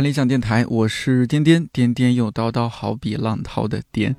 [0.00, 4.16] 理想电台，我是颠颠，颠颠又叨叨，好比浪涛的颠。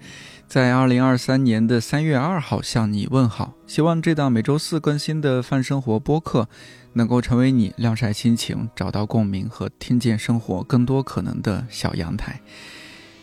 [0.47, 6.47] 在二零二三年的三月二号向你问好，希望这档每周四更新的泛生活播客，
[6.93, 12.41] 能够成为你晾晒心情、找到共鸣和听见生活更多可能的小阳台。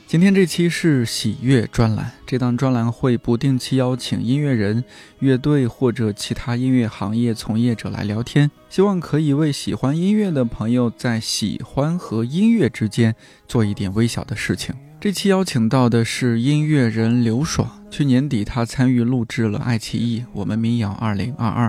[0.08, 4.82] 今天这期是喜悦专栏，这档专栏会不定期邀请音乐人、
[5.18, 13.14] 乐队或者其他音乐行业从业者来聊天，希望可以为喜欢音乐的朋友在喜欢和音乐之间
[13.46, 14.74] 做一点微小的事情。
[14.98, 21.68] 这期邀请到的是音乐人刘爽，去年底他参与录制了爱奇艺《我们民谣二零二二》，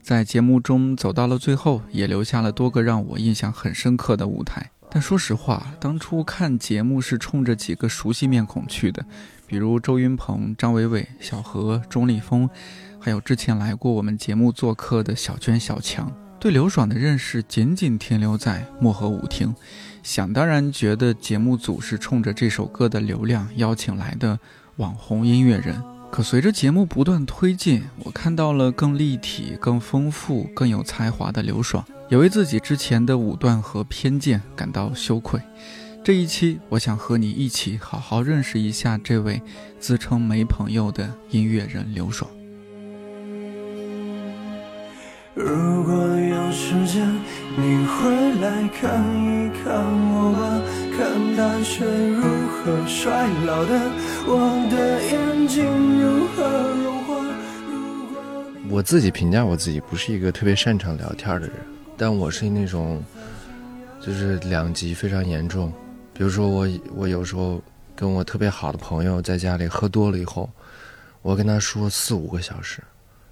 [0.00, 4.70] 在节目中走到了最后，也留下了多个让我印象很深刻的舞台。
[4.94, 9.02] 但说实话，当初看节目是冲着几个熟悉面孔去的，
[9.46, 12.50] 比如周云鹏、张伟伟、小何、钟立风，
[13.00, 16.12] 还有之前来过我们节目做客的小娟、小强。
[16.38, 19.54] 对刘爽的认识仅仅停留在漠河舞厅，
[20.02, 24.38] 想当然觉得节目组是冲着这首歌的流量邀请来的
[24.76, 25.82] 网红音乐人。
[26.10, 31.82] 可随着节目不断推进，我看到了更立体、更丰富、更有才华的刘爽。
[32.12, 35.40] 也为自己之前的武断和偏见感到羞愧。
[36.04, 39.40] 这一期，我想和你一起好好认识一下这位
[39.80, 42.30] 自称没朋友的音乐人刘爽。
[45.32, 47.10] 如果有时间，
[47.56, 49.72] 你会来看一看
[50.12, 50.60] 我吧，
[50.94, 53.90] 看大雪如何衰老的，
[54.26, 55.64] 我的眼睛
[55.98, 56.44] 如何
[56.84, 57.24] 融化。
[58.68, 61.56] 我自己评价我自己，不是一个特别擅长聊天的人。
[62.02, 63.00] 但我是那种，
[64.00, 65.72] 就是两极非常严重。
[66.12, 67.62] 比如说，我我有时候
[67.94, 70.50] 跟我特别好的朋友在家里喝多了以后，
[71.22, 72.82] 我跟他说四五个小时，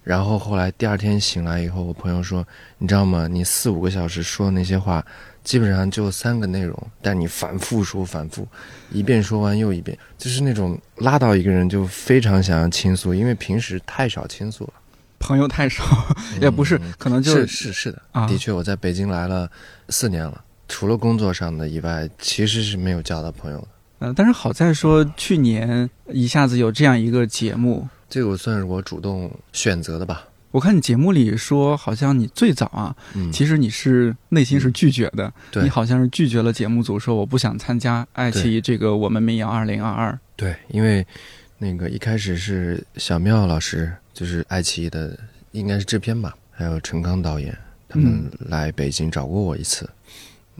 [0.04, 2.46] 然后后来第二天醒来以后，我朋友说
[2.78, 3.26] ：“你知道吗？
[3.26, 5.04] 你四五个小时说的那些话，
[5.42, 8.46] 基本上就三个内容，但你反复说，反复
[8.92, 14.74] 一遍说完又一遍，就是那种拉到一个人就非常想要倾诉，因为平时太少倾诉了。”
[15.20, 15.84] 朋友太少，
[16.42, 19.48] 也不是，可能就是是是的，的确，我在北京来了
[19.90, 23.68] 四年了，除了工作上的以外，其实是没有交到朋友的。
[24.00, 30.24] 嗯，但是好在说去年一下子有这样一个节目，这个算是我主动选择的吧。
[30.52, 32.96] 我看你节目里说，好像你最早啊，
[33.30, 35.32] 其实你是内心是拒绝的，
[35.62, 40.18] 你好像是拒绝了节目组，说我不想参加爱奇艺这个我们民谣二零二二。
[40.34, 41.06] 对，因为
[41.58, 43.92] 那个一开始是小妙老师。
[44.12, 45.18] 就是爱奇艺的，
[45.52, 47.56] 应该是制片吧，还有陈刚导演，
[47.88, 49.88] 他们来北京找过我一次。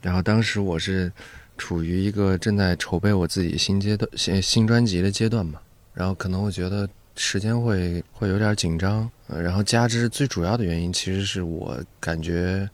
[0.03, 1.13] 然后当时我是
[1.59, 5.61] 处于一个正在筹备我自己新阶段新新专辑的阶段嘛，
[5.93, 12.69] 然后可能我觉得时间会会有点紧张，然后加之最主要的原因其实是我感觉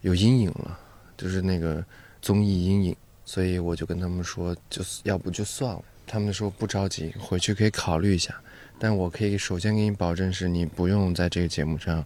[0.00, 0.78] 有阴影了，
[1.18, 1.84] 就是那个
[2.22, 5.82] 综艺阴影，所以我就跟他们说，就要不就算了。
[6.06, 8.34] 他们说不着急，回去可以考虑一下。
[8.82, 12.02] 但我可以首先给你保证，是你不用在这个节目上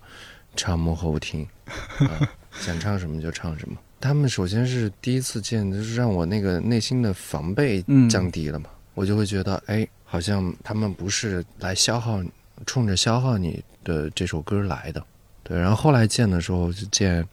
[0.56, 3.76] 唱幕后听，啊想唱什么就唱什么。
[4.00, 7.80] 他们首先是第一次见，就是让我那个内心的防备
[8.10, 12.20] 降低了嘛，我就会觉得，哎，好像他们不是来消耗，
[12.66, 15.00] 冲着消耗你的这首歌来的。
[15.44, 17.24] 对，然后后来见的时候，就见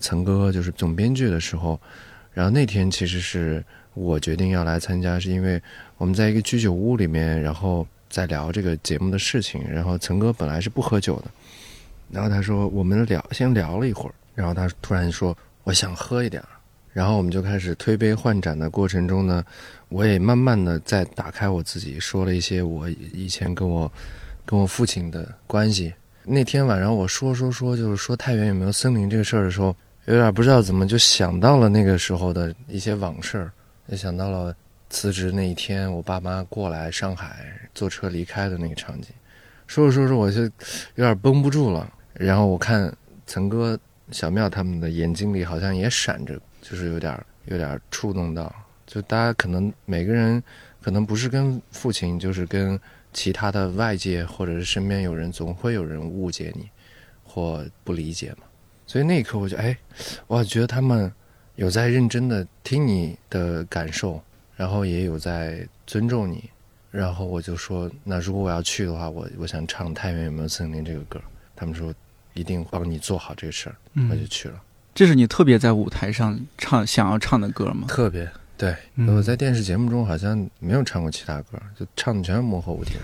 [0.00, 1.78] 岑哥，就是总编剧的时候，
[2.32, 3.62] 然后那天其实是
[3.92, 5.62] 我决定要来参加，是因为
[5.98, 7.86] 我们在一个居酒屋里面，然后。
[8.10, 11.30] 在聊这个节目的事情，然后岑哥本来是不喝酒的，
[12.10, 16.48] 然后他说我们聊先聊了一会儿，然后他突然说我想喝一点儿，
[16.92, 19.44] 然后我们就开始推杯换盏的过程中呢，
[19.88, 23.90] 我也慢慢的在打开我自己，说了一些我以前跟我
[24.44, 25.94] 跟我父亲的关系。
[26.24, 29.74] 那天晚上我说说说就是说太原有没有森林这个事儿的时候，
[30.06, 33.48] 有点不知道怎么就想到了那个时候的一些往事，
[33.86, 34.54] 也想到了。
[34.90, 39.10] 辞职那一天，我爸妈过来上海坐车离开的那个场景，
[39.68, 40.50] 说着说着我就有
[40.96, 41.90] 点绷不住了。
[42.12, 42.92] 然后我看
[43.24, 43.78] 曾哥、
[44.10, 48.52] 小妙他们的眼睛里好像也闪着，就是有点有点触动到。
[48.84, 50.42] 就大家可能每个人
[50.82, 52.78] 可能不是跟父亲，就是跟
[53.12, 56.68] 其他的外界或者是身边有人，总会有人误解你
[57.22, 58.38] 或不理解嘛。
[58.88, 59.78] 所以那一刻我就哎，
[60.26, 61.10] 我觉得他们
[61.54, 64.20] 有在认真的听你的感受。
[64.60, 66.44] 然后也有在尊重你，
[66.90, 71.18] 然后我就说，那如果我要去的话，我我想唱《太原有没有森林》这个歌，
[71.56, 71.94] 他们说
[72.34, 73.76] 一定帮你做好这个事儿，
[74.10, 74.60] 我就去了。
[74.94, 77.86] 这是你特别在舞台上唱想要唱的歌吗？
[77.88, 78.76] 特别对，
[79.08, 82.98] 我在电视节目中好像没有唱过其他歌，就唱的全是幕后舞厅。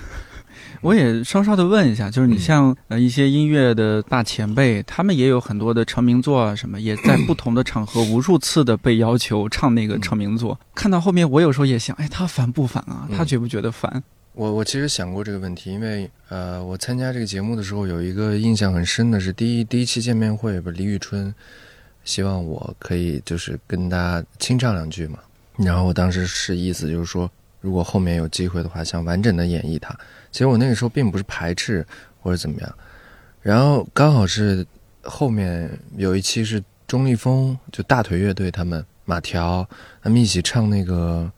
[0.81, 10.59] 我也稍稍的问一下，就是你像呃一些音乐的大前辈，他们也有很多的成名作啊，什么也在不同的场合无数次的被要求唱那个成名作。
[10.75, 13.09] 看到后面，我有时候也想，哎，他烦不烦啊？
[13.17, 14.03] 他觉不觉得烦？
[14.35, 21.35] 我我其实想过这个问题，因为呃，我参加这个节目的时候，有一个印象很深的是第一第一期见面会，不是李宇春
[22.05, 25.19] 希望我可以就是跟他清唱两句嘛，
[25.57, 27.31] 然后我当时是意思就是说，
[27.67, 29.93] 如果后面有机会的话，想完整的演绎它。
[30.31, 31.85] 其实我那个时候并不是排斥
[32.21, 32.79] 或者怎么样，
[33.43, 34.65] 然后刚好是
[35.03, 39.69] 后面有一期是钟立风就大腿乐队他们马条
[40.01, 41.29] 他们一起唱那个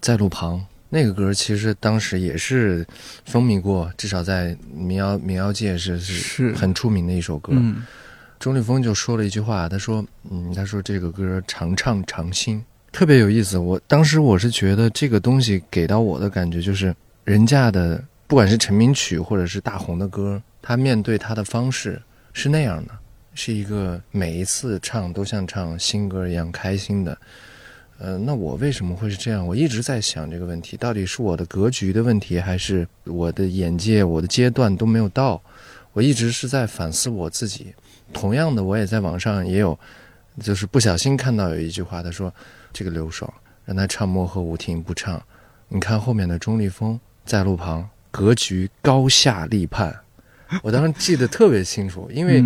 [0.00, 0.64] 在路旁。
[0.88, 2.86] 那个歌其实当时也是
[3.26, 7.52] 风靡过，至少在民谣民谣界是是很出名的一首歌。
[8.38, 16.94] 钟立风就说了一句话，他说：“嗯，他说这个歌常唱常新，特别有意思。”我当时我是觉得这个东西给到我的感觉就是，
[17.24, 22.00] 人家的不管是成名曲或者是大红的歌，他面对他的方式
[22.32, 22.92] 是那样的，
[23.34, 27.18] 是一个每一次唱都像唱新歌一样开心的。
[27.98, 29.44] 呃，那我为什么会是这样？
[29.44, 35.42] 我一直在想这个问题，到底是我的格局的问题，还是我的眼界、我的阶段都没有到？
[35.92, 37.74] 我一直是在反思我自己。
[38.12, 39.76] 同样的，我也在网上也有，
[40.40, 42.32] 就是不小心看到有一句话，他说
[42.74, 43.32] ：“这个刘爽
[43.64, 45.22] 让他唱《漠河舞厅》不唱，
[45.68, 49.98] 你看后面的钟立风在路旁，格局高下立判。
[50.62, 52.44] ”我当时记得特别清楚，因为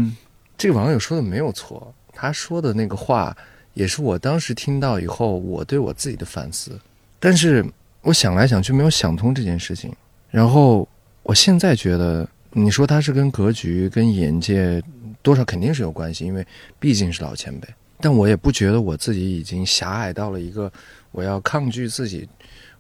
[0.57, 3.37] 这个网友说的没有错，他说的那个话。
[3.75, 6.77] 也是我当时听到以后，我对我自己的反思。
[7.21, 7.65] 但是
[8.03, 9.95] 我想来想去没有想通这件事情。
[10.33, 10.89] 然后
[11.23, 14.83] 我现在觉得，你说他是跟格局、跟眼界
[15.23, 16.45] 多少肯定是有关系，因为
[16.81, 17.69] 毕竟是老前辈。
[18.01, 20.73] 但我也不觉得我自己已经狭隘到了一个
[21.13, 22.29] 我要抗拒自己。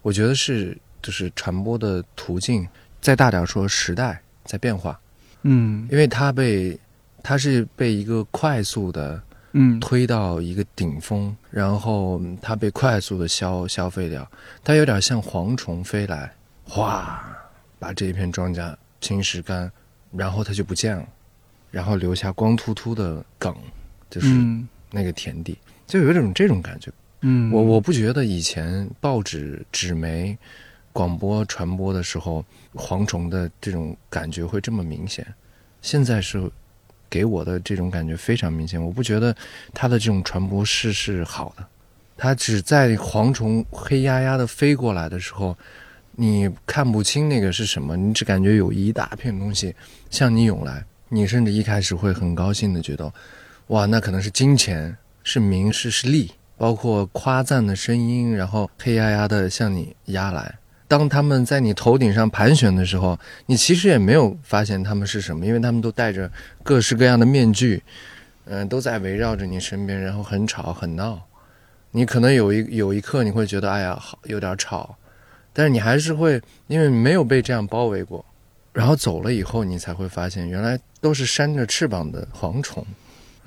[0.03, 2.67] 我觉得是就是传播的途径，
[3.01, 4.99] 再大点说，时代在变化。
[5.43, 6.79] 嗯，因为它被
[7.23, 9.23] 它是被一个快速的。
[9.53, 14.31] 嗯，推到一个顶峰，然后它被快速的消消费掉，
[14.63, 16.31] 它有点像蝗虫飞来，
[16.65, 17.25] 哗，
[17.79, 19.73] 把这一片庄稼侵蚀干，
[20.13, 21.09] 然后它就不见了，
[21.71, 23.57] 然后留下光秃秃的梗，
[24.11, 24.29] 就是
[24.91, 25.57] 那个田地，
[25.87, 26.91] 就有一种这种感觉。
[27.21, 30.37] 嗯，我我不觉得以前报纸、纸媒、
[30.93, 32.45] 广播传播的时候，
[32.75, 35.27] 蝗虫的这种感觉会这么明显，
[35.83, 36.51] 现在是。
[37.11, 39.35] 给我的这种感觉非常明显，我不觉得
[39.73, 41.67] 它的这种传播式是好的。
[42.19, 45.57] 它只在蝗虫黑压压的飞过来的时候，
[46.13, 49.75] 你看不清那个是什么，你只感觉有一大片东西
[50.11, 53.11] 向你涌来，你甚至一开始会很高兴的觉得，
[53.69, 60.55] 哇，那可能是金钱，是名，是是利，包括夸赞的声音，然后黑压压的向你压来。
[60.87, 66.31] 当他们在你头顶上盘旋的时候，你其实也没有发现他们是什么，因为他们都戴着
[66.63, 67.83] 各式各样的面具，
[68.47, 71.21] 嗯，都在围绕着你身边，然后很吵很闹。
[71.91, 74.97] 你可能有一有一刻你会觉得，哎呀，好有点吵，
[75.53, 78.25] 但是你还是会，因为没有被这样包围过，
[78.73, 82.83] 然后走了以后，你才会发现，原来都是扇着翅膀的蝗虫。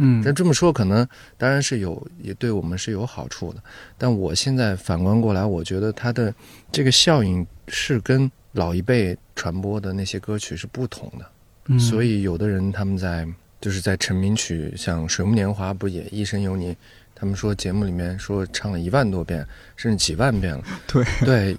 [0.03, 1.07] 嗯，但这么说可能
[1.37, 3.61] 当然是有，也对我们是有好处的。
[3.99, 6.33] 但我现在反观过来，我觉得它的
[6.71, 11.25] 这个效应是跟老一辈传播的那些歌曲是不同的。
[11.67, 13.27] 嗯，所以有的人他们在
[13.61, 16.75] 就是在成名曲，像《水木年华》不也一生有你？
[17.13, 20.63] 他们说节目里面说唱了一万多遍，甚至几万遍了。
[20.91, 21.57] 对对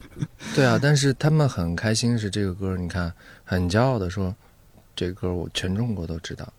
[0.56, 0.76] 对啊！
[0.82, 3.12] 但是他们很开心是这个歌，你看
[3.44, 4.34] 很骄傲的说，
[4.96, 6.52] 这个歌我全中国都知道。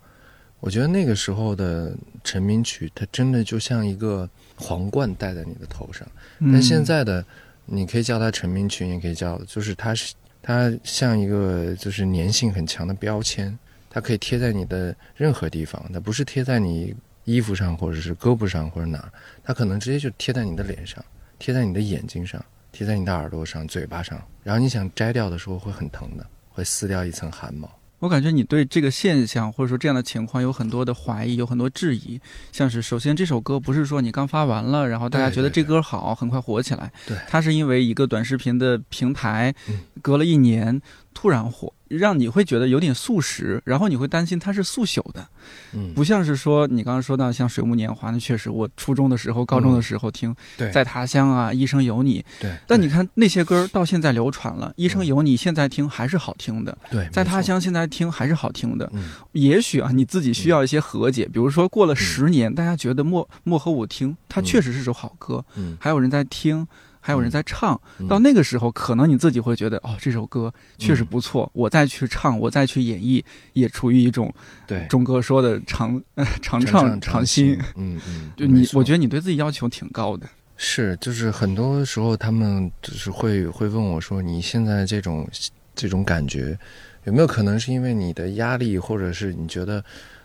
[0.63, 1.93] 我觉得那个时候的
[2.24, 6.08] 成名曲，它真的就像一个皇冠戴在你的头上。
[6.39, 7.24] 但现在的，
[7.65, 19.12] 你可以叫它成名曲，也可以叫，就是它是它像一个就是粘性很强的标签，它可以贴在你的任何地方，它不是贴在你衣服上或者是胳膊上或者哪，
[19.43, 21.03] 它可能直接就贴在你的脸上，
[21.39, 22.41] 贴在你的眼睛上，
[22.72, 27.70] 贴在你的耳朵上、嘴巴上，然后你想摘掉的时候会很疼的，会撕掉一层汗毛。
[28.04, 32.20] 我感觉你对这个现象或者说这样的情况有很多的怀疑，有很多质疑。
[32.52, 36.92] 像是首先这首歌不是说你刚发完了，然后大家觉得这歌好，很快火起来。
[37.08, 39.56] 对，它是因为一个短视频的平台，
[40.02, 40.82] 隔了一年
[41.14, 41.74] 突然火。
[41.98, 45.28] 让你会觉得有点速食，然后你会担心它是速朽的，
[45.74, 52.56] 嗯，不像是说你刚刚说到像《水木年华》，那确实我初中的时候、高中的时候听，对，在他乡啊，《一生有你》，对。
[52.68, 58.90] 但你看那些歌到现在流传了，《一生有你》现在听还是好听的，对，在他乡现在听还是好听的。
[58.94, 66.68] 嗯，也许啊，你自己需要一些和解，比如说过了十年，大家觉得《漠漠河舞厅》它确实是首好歌，嗯，还有人在听。
[67.06, 67.80] 还有人在唱。
[68.00, 74.34] 嗯到那个时候，可能你自己会觉得，哦，这首歌确实不错，我再去唱，我再去演绎，也处于一种
[74.66, 80.26] 对钟哥说的常呃常唱常新。，嗯嗯， 就你，我觉得得你对自己要求挺高的。
[80.56, 85.28] 是，就是很多时候他们就是会会问我说，你现在这种
[85.76, 86.58] 这种感觉，
[87.06, 89.84] 有没有可能是因为你的压力，或者是你觉得，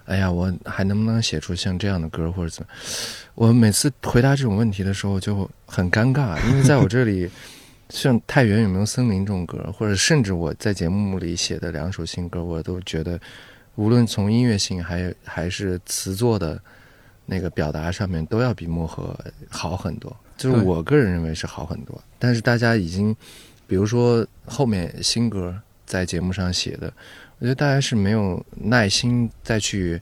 [0.09, 2.69] 哎呀，我还能不能写出像这样的歌，或者怎么？
[3.35, 7.31] 我每次回答这种问题的时候就很尴尬，因为在我这里，
[7.91, 13.21] 像《太原有没有森林》这种歌，或者甚至我在节目里写的两首新歌，我都觉得，
[13.75, 16.59] 无论从音乐性还还是词作的
[17.27, 19.15] 那个表达上面，都要比漠河
[19.51, 20.17] 好很多。
[20.39, 23.15] 就是我个人认为是好很多，但是大家已经，
[23.67, 26.93] 比如说后面新歌在节目上写的，
[27.39, 30.01] 我觉得大家是没有耐心再去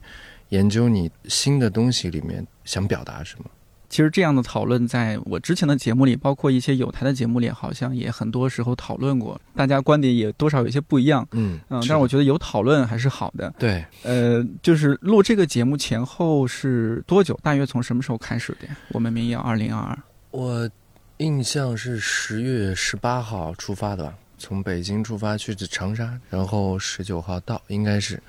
[0.49, 3.45] 研究你新的东西里面想表达什么。
[3.89, 11.25] 其实这样的讨论，在我之前的节目里，包括一些有台的节目里，好像也很多时候讨论过，大家观点也多少有些不一样。
[11.31, 13.53] 嗯嗯，但是是我觉得有讨论还是好的。
[13.57, 17.39] 对，呃，就是录这个节目前后是多久？
[17.41, 18.75] 大约从什么时候开始的呀？
[18.89, 19.97] 我们民谣二零二二。
[20.31, 20.69] 我
[21.17, 28.21] 印象是十月十八号出发的吧，从北京出发去长沙，然后十九号到，应该是，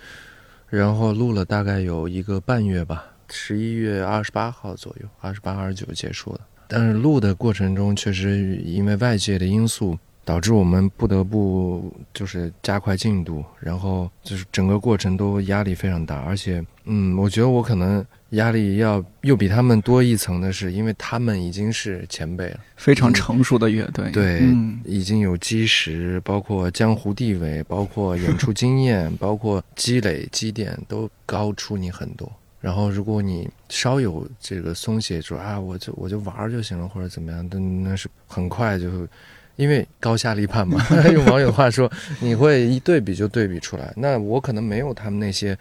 [0.68, 6.40] 然后录了大概有一个半月吧，十一月二十八号左右，二十八、二十九结束了。
[6.66, 32.30] 但是录的过程中，确实因为外界的因素，导致我们不得不就是加快进度，然后就是整个过程都压力非常大，而且，嗯，我觉得我可能压力要又比他们多一层的是，因为他们已经是前辈了，非常成熟的乐队，对嗯，已经有基石，包括江湖地位，包括演出经验， 包括积累积淀，都高出你很多。
[32.61, 39.06] 然后，如果你稍有这个松懈，说啊，我就我就玩儿就行了，或者怎么样，那那是很快就，
[39.54, 40.85] 因为高下立判嘛。
[41.14, 41.88] 用网友话说，
[42.20, 43.94] 你会一对比就对比出来。
[43.97, 45.56] 那我可能没有他们那些，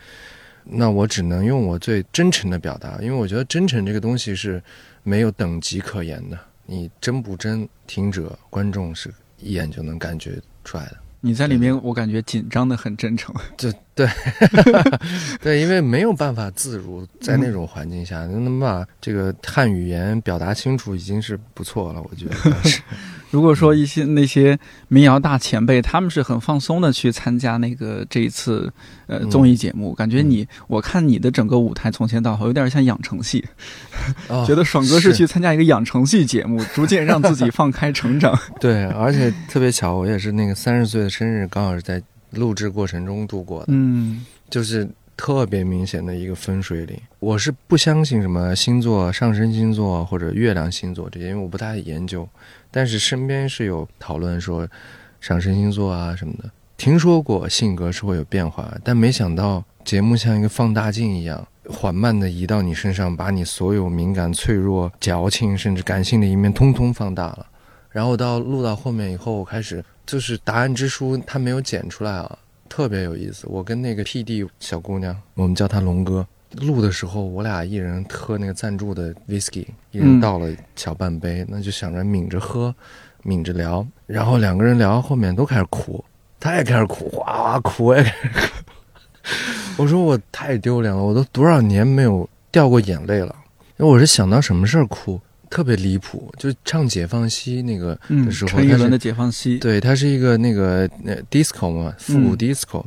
[0.70, 4.62] 那我只能用我最真诚的表达，因为我觉得真诚这个东西是
[5.04, 6.38] 没有等级可言的。
[6.66, 10.98] 你真不真，听者观众是一眼就能感觉出来的。
[11.20, 13.34] 你在里面，我感觉紧张的很真诚。
[13.58, 13.74] 对
[15.42, 22.02] 对，因为没有办法自如，在那种环境下，能把这个汉语言表达清楚，已经是不错了。
[22.02, 22.82] 我觉得是
[23.30, 24.58] 如果说一些那些
[24.88, 28.72] 民谣大前辈，他们是很放松的去参加那个这一次
[29.08, 33.44] 呃嗯综艺节目，感觉你我看你的整个舞台从前到后有点像养成系，
[34.30, 38.38] 哦 觉得爽哥是是去参加一个养成系节目，逐渐让自己 放开成长。
[38.60, 46.98] 对，而且特别巧，我也是那个三十岁的生日，刚好是在录制过程中度过的，嗯就是特别明显的一个分水岭。
[47.20, 52.28] 我是不相信什么星座、上升星座或者月亮星座这些，因为我不太研究。
[52.78, 54.68] 但是身边是有讨论说
[55.20, 67.48] 上升星座啊什么的，听说过性格是会有变化，但没想到节目像一个放大镜一样，缓慢地移到你身上，把你所有敏感、脆弱、矫情甚至感性的一面通通放大了。
[67.90, 72.38] 然后到录到后面以后，我开始就是答案之书，它没有剪出来啊，
[72.70, 73.48] 特别有意思。
[73.50, 76.28] 我跟那个 PD 小姑娘，我们叫她龙哥。
[76.54, 82.74] 录的时候，我俩一人喝那个赞助的 whisky，一人嗯倒了小半杯，那就想着抿着喝，
[83.24, 83.86] 抿着聊。
[84.06, 86.04] 然后两个人聊到后面都开始哭，
[86.40, 88.42] 他也开始哭，哇哇哭，我也开始哭。
[89.78, 93.36] 我说我太丢脸了，我都多少年没有掉过眼泪了。
[93.78, 102.84] 因为我是想到什么事儿哭，特别离谱，就唱《解放西》那个嗯，的时候，陈奕伦的《解放西》对，它是一个那个呃 disco 嘛，复古嗯 disco。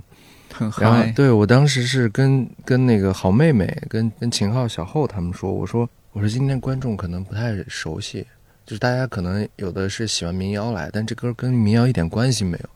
[0.69, 8.27] 很然后，对我当时是跟跟那个好妹妹、跟跟秦昊、小后他们说，我说我说今天观众可能不太熟悉，
[8.67, 12.69] 就是大家可能有的是喜欢民谣来，但这歌跟民谣一点关系没有。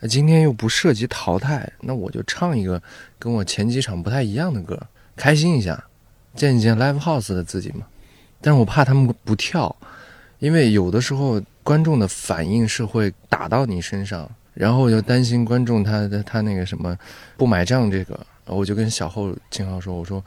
[0.00, 2.80] 那今天又不涉及淘汰，那我就唱一个
[3.18, 4.80] 跟我前几场不太一样的歌，
[5.16, 5.82] 开心一下，
[6.36, 7.84] 见一见 live house 的自己嘛。
[8.40, 9.74] 但是我怕他们不跳，
[10.38, 16.96] 因为有的时候观众的反应是会打到你身上，然后我就担心观众他他他那个什么
[17.36, 20.20] 不买账这个，我就跟小后秦昊说，我说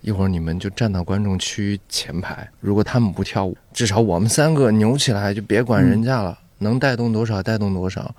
[0.00, 8.12] 一会儿你们就站到观众区前排，如果他们不跳舞，至少我们三个扭起来，就别管人家了，能带动多少带动多少。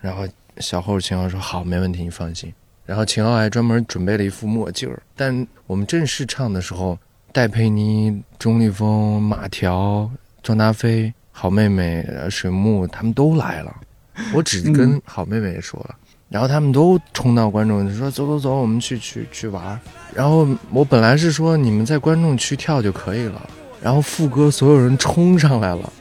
[0.00, 0.24] 然后
[0.58, 2.52] 小后秦昊说好，没问题，你放心。
[2.86, 6.96] 然后秦昊还专门准备了一副墨镜儿，但我们正式唱的时候，
[7.32, 10.08] 戴佩妮、钟立风、马条、
[10.44, 13.74] 张达飞、好妹妹、呃水木他们都来了，
[14.34, 15.94] 我只跟好妹妹说了，
[16.28, 19.78] 然后他们都冲到观众说走走走，我们去去去玩。
[20.14, 23.48] 然后我本来是说你们在观众区跳就可以了，
[23.82, 25.92] 然后副歌所有人冲上来了，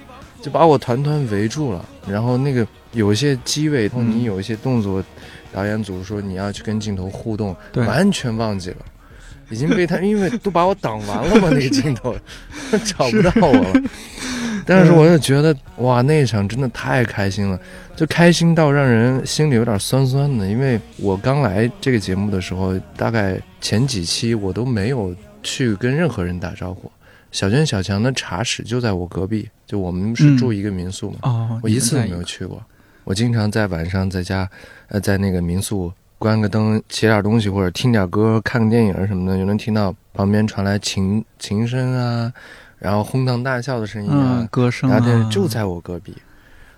[0.42, 1.86] 就把我团团围住了。
[2.08, 5.04] 然后那个有一些机位，你有一些动作，
[5.54, 8.78] 导演组说你要去跟镜头互动，完全忘记了，
[9.50, 12.16] 已经被他因为都把我挡完了嘛，那个 镜头
[12.84, 13.82] 找不到我了。
[14.66, 17.60] 但是我又觉得哇，那一场真的太开心了，
[18.02, 20.48] 就开心到让人心里有点酸酸的。
[20.48, 26.92] 因为我刚来这个节目的时候，大概前几期我都没有去跟任何人打招呼。
[27.32, 31.18] 小娟、小强的茶室就在我隔壁，就我们是住一个民宿嘛。
[31.22, 32.60] 哦，我一次都没有去过。
[33.04, 34.50] 我经常在晚上在家，
[34.88, 42.34] 呃，在那个民宿关个灯，写点东西或者听点歌、看个电影什么的，就能听到旁边传来琴琴声啊。
[42.80, 46.16] 然后哄堂大笑的声音啊，歌声啊，就在我隔壁。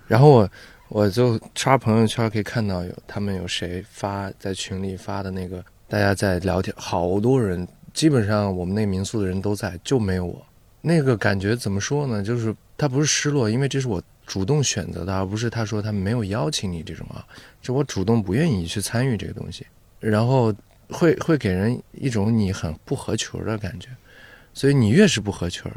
[0.06, 0.50] 然后我
[0.88, 10.44] 我就刷朋友圈，可以看到有他们有谁发在群里发的那个，大家在聊天，好多人，基本上我们那民宿的人都在，就没有我。
[10.80, 12.22] 那个感觉怎么说呢？
[12.22, 17.24] 就是他不是失落，因为这是我主动选择的，而不是他说他没有邀请你这种啊，
[17.62, 19.66] 就我主动不愿意去参与这个东西，
[19.98, 20.54] 然后
[20.90, 23.88] 会会给人一种你很不合群的感觉。
[24.52, 25.72] 所以你越是不合群，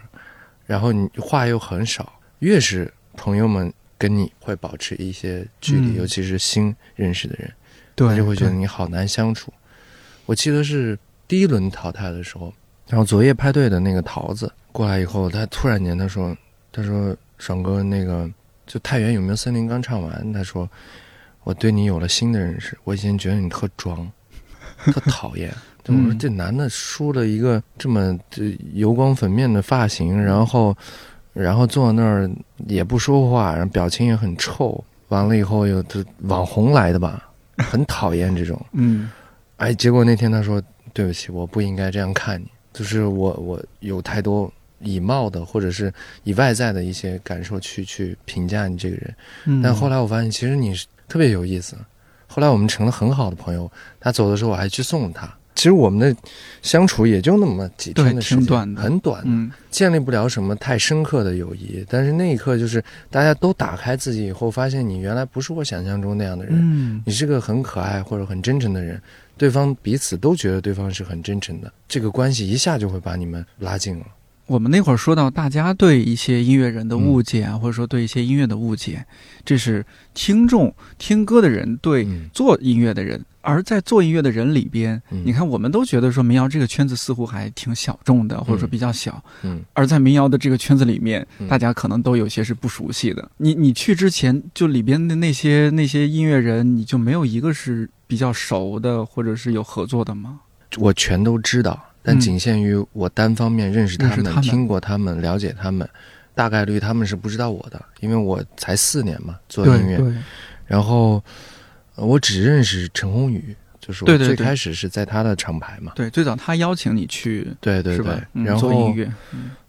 [0.65, 7.51] 然后你话又很少，越是朋友们跟你会保持一些距离，尤其是新认识的人，
[7.95, 9.51] 他就会觉得你好难相处。
[10.25, 12.53] 我记得是第一轮淘汰的时候，
[12.87, 16.35] 然后昨夜派对的那个桃子过来以后，他突然间他说
[16.71, 18.29] ：“他说爽哥，那个
[18.65, 20.69] 就太原有没有森林刚唱完，他说
[21.43, 24.11] 我对你有了新的认识，我以前觉得你特装，
[24.85, 25.53] 特讨厌。”
[25.89, 30.77] 我说这男的梳了一个这么这油光粉面的发型，然后，
[31.37, 32.29] 然后坐那儿
[32.65, 34.83] 也不说话，然后表情也很臭。
[35.09, 38.59] 完了以后又这网红来的吧，很讨厌这种。
[38.73, 39.09] 嗯，
[39.55, 49.61] 哎，结果那天他说对不起，我不应该这样看你，就是我我有太多以貌的或者是以外在的一些感受去去评价你这个人。
[49.63, 51.77] 但后来我发现其实你是特别有意思。
[52.27, 55.33] 后来我们成了很好的朋友，他走的时候我还去送了他。
[55.57, 56.15] 其实我们的
[56.61, 61.83] 相处也就那么几天的时间，很短，嗯，建立不了什么太深刻的友谊。
[61.89, 69.01] 但是那一刻，就是大家都打开自己以后，发现你原来不是我想象中那样的人，嗯，你是个很可爱或者很真诚的人，
[69.35, 74.05] 对方彼此都觉得对方是很真诚的，这个关系一下就会把你们拉近了。
[74.45, 79.03] 我们那会儿说到大家对一些音乐人的误解啊，或者说对一些音乐的误解，
[79.43, 83.25] 这是听众听歌的人对做音乐的人。
[83.47, 89.23] 而在做音乐的人里边，你看，我们都觉得说民谣这个圈子似乎还挺小众的，或者说比较小。
[89.43, 93.31] 嗯，而在民谣的这个圈子里面，大家可能都有些是不熟悉的。
[93.37, 100.41] 你你去之前，就里边的那些那些音乐人，你就没有一个是比较熟的，或者是有合作的吗？
[100.77, 105.87] 我全都知道，但仅限于我单方面认识他们、听过他们、了解他们。
[106.35, 110.03] 大概率他们是不知道我的，因为我才四年嘛做音乐，
[110.65, 111.23] 然后。
[111.97, 115.91] 我只认识陈鸿宇，就是我最开始是在他的厂牌嘛。
[115.95, 119.11] 对，最早他邀请你去，对对对，然后做音乐。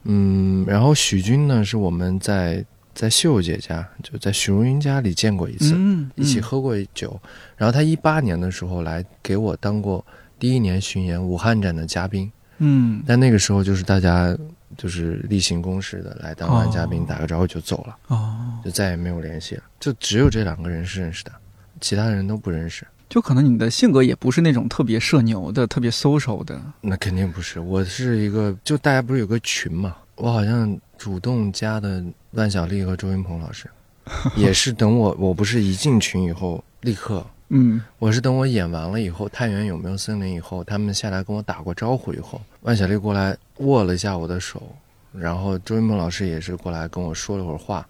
[0.05, 2.65] 嗯，然后许军呢，是我们在
[2.95, 5.75] 在秀姐家，就在许茹芸家里见过一次，
[6.15, 7.21] 一起喝过酒。
[7.57, 10.05] 然后他一八年的时候来给我当过
[10.39, 12.31] 第一年巡演武汉站的嘉宾。
[12.59, 14.37] 嗯，但那个时候就是大家
[14.77, 19.63] 就是例行公事的来当完嘉宾，打个招呼就走了，哦，就再也没有联系了。
[19.79, 21.33] 就只有这两个人是认识的。
[21.81, 26.61] 其他人都不认识，就可能你的性格也不是那种特别社牛的、特别 social 的。
[26.81, 29.97] 那肯定不是，我是一个，就大家不是有个群嘛？
[30.17, 33.69] 我好像主动加的万晓利和周云鹏老师，
[34.37, 44.61] 也是等我，我不是一进群以后立刻，嗯，我是等我演完了以后，太原有没有森林以后，他们下来跟我打过招呼以后，万晓利过来握了一下我的手，
[45.13, 47.87] 然后周云鹏老师也是过来跟我说了会儿话。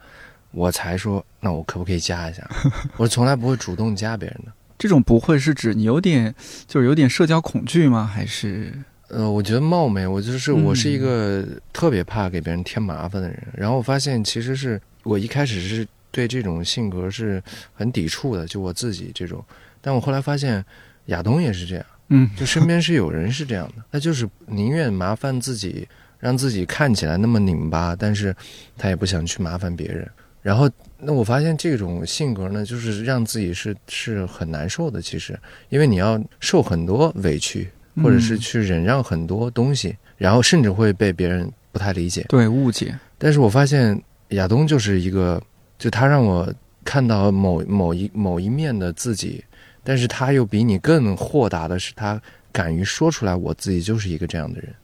[0.50, 2.48] 我才说，那我可不可以加一下？
[2.96, 4.52] 我从来不会主动加别人的。
[4.78, 6.34] 这种不会是指你有点，
[6.66, 8.04] 就是有点社交恐惧吗？
[8.04, 8.72] 还是？
[9.08, 13.42] 呃，我觉得冒昧，我就是我是一个特别怕给别人添麻烦的人。
[13.54, 17.42] 然后我发现，其实是我一开始是对这种性格是
[17.74, 19.44] 很抵触的，就我自己这种。
[19.80, 20.64] 但我后来发现，
[21.06, 25.88] 亚东也是这样，嗯，就身边是有人是这样的，他就是宁愿麻烦自己，
[26.20, 28.36] 让自己看起来那么拧巴，但是
[28.76, 30.08] 他也不想去麻烦别人。
[30.48, 30.66] 然后，
[30.98, 35.02] 那我发现这种性格呢，就是让自己是是很难受的。
[35.02, 37.68] 其实，因为你要受很多委屈，
[38.02, 42.98] 或者是去忍让很多东西，然后甚至会被别人不太理解，对误解。
[43.18, 45.38] 但是我发现亚东就是一个，
[45.78, 46.50] 就他让我
[46.82, 49.44] 看到某某一某一面的自己，
[49.84, 52.18] 但是他又比你更豁达的是，他
[52.50, 54.74] 敢于说出来，我自己就是一个这样的人，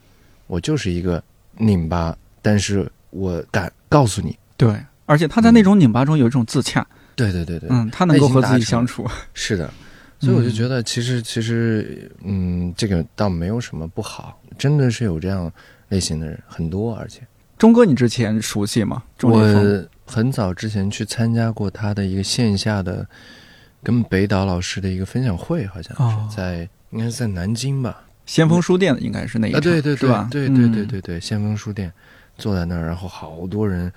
[0.46, 1.24] 我就是一个
[1.57, 4.38] 拧巴，但是我敢告诉你。
[4.59, 4.79] 对。
[5.06, 9.70] 而且他在那种拧巴中有一种自洽，对对对对，嗯，他能够和自己相处， 是的，
[10.20, 15.50] 所以我就觉得其实其实嗯，这个倒没有什么不好，真的是有这样
[15.88, 17.20] 类型的人很多，而且。
[17.56, 19.02] 钟哥，你之前熟悉吗？
[19.22, 23.06] 我很早之前去参加过他的一个线下的
[23.82, 28.02] 跟北岛老师的一个分享会，好像是在应该是在南京吧。
[28.26, 30.28] 先锋书店应该是那一场，对对对，是吧？
[30.30, 31.90] 对对对对对，先锋书店，
[32.36, 33.90] 坐在那儿，然后好多人，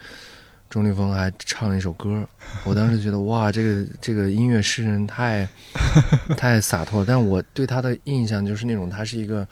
[0.69, 2.27] 钟立风还唱了一首歌，
[2.65, 5.47] 我当时觉得哇，这个这个音乐诗人太
[6.38, 7.06] 太洒脱了。
[7.08, 9.47] 但我对他的印象就是那种他是一个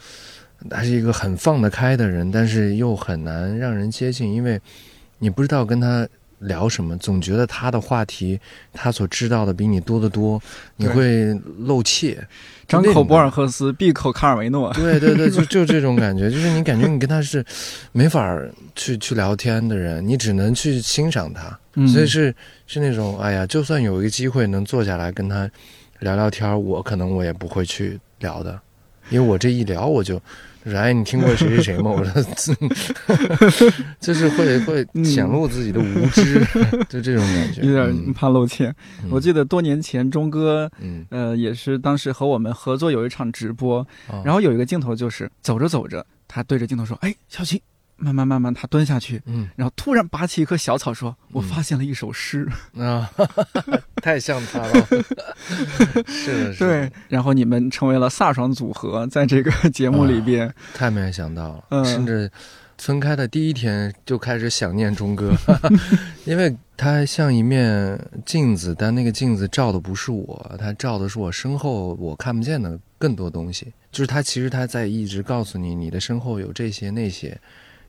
[0.69, 4.59] 他是一个很放得开的人，但是又很难让人接近，因为
[5.19, 6.07] 你不知道跟他。
[6.39, 6.97] 聊什么？
[6.97, 8.39] 总觉得他的话题，
[8.73, 10.41] 他所知道的比你多得多，
[10.75, 12.17] 你会露怯。
[12.67, 14.73] 张口博尔赫斯，闭口卡尔维诺。
[14.73, 17.45] 对对对，就 就这种感觉，就是你感觉你跟他是
[17.91, 18.39] 没法
[18.75, 21.57] 去去聊天的人，你只能去欣赏他。
[21.87, 22.33] 所以是
[22.65, 25.49] 是那种，哎呀，就算有一个机会能坐下来跟他
[25.99, 28.59] 聊聊天，我可能我也不会去聊的，
[29.09, 30.21] 因为我这一聊我就。
[30.73, 31.91] 哎，你听过谁谁谁吗？
[31.93, 32.55] 我说，
[34.01, 36.43] 就是会会显露自己的无知，
[36.89, 38.73] 就这种感觉，有点怕露怯。
[39.11, 40.67] 我记得多年前钟哥，
[41.09, 43.85] 呃，也是当时和我们合作有一场直播，
[44.23, 47.61] 然后有一个镜头就是走着走着，他对着镜头说：“哎，小齐。”
[47.97, 52.45] 慢慢慢慢，他蹲下去，嗯，然后突然拔起一棵小草，说：“我发现了一首诗
[52.77, 53.09] 啊，
[54.03, 54.87] 太像他了。
[56.05, 56.59] ”是的，是。
[56.59, 61.85] 对，然后你们成为了飒爽组合，在这个节目里边，太没想到了。
[61.85, 62.29] 甚至
[62.77, 65.33] 分开的第一天就开始想念钟哥，
[66.25, 73.71] 因为他像一面镜子，但那个镜子照的不是我，他照的是我身后我看不见的更多东西。
[73.89, 77.39] 就是他其实他在一直告诉你，你的身后有这些那些。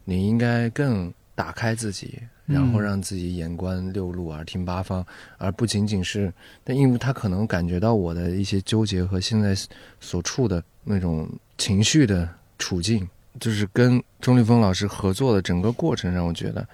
[0.08, 5.04] 你应该更打开自己，然后让自己眼观六路，耳听八方，
[5.36, 6.32] 而不仅仅是。
[6.64, 9.54] 但因为他可能感觉到我的一些纠结和现在
[10.00, 13.06] 所处的那种情绪的处境，
[13.40, 16.66] 就是跟钟立风老师合作的整个过程，让我觉得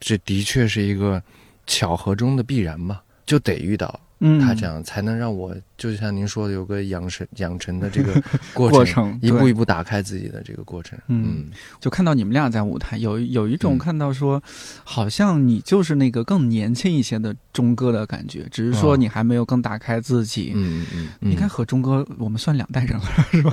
[0.00, 1.22] 这的确是一个
[1.66, 4.00] 巧合中的必然嘛，就得遇到。
[4.26, 8.22] 嗯，他这样才能让我，就像您说的，有个养成养成的这个
[8.54, 10.98] 过程，一步一步打开自己的这个过程。
[11.08, 14.42] 嗯，就看到你们俩在舞台，有有一种看到说，
[14.82, 20.52] 好像你就是那个更年轻一些的钟哥的感觉，只是说你还没有更打开自己。
[20.54, 23.50] 嗯嗯嗯，应该和钟哥我们算两代人了，是吧？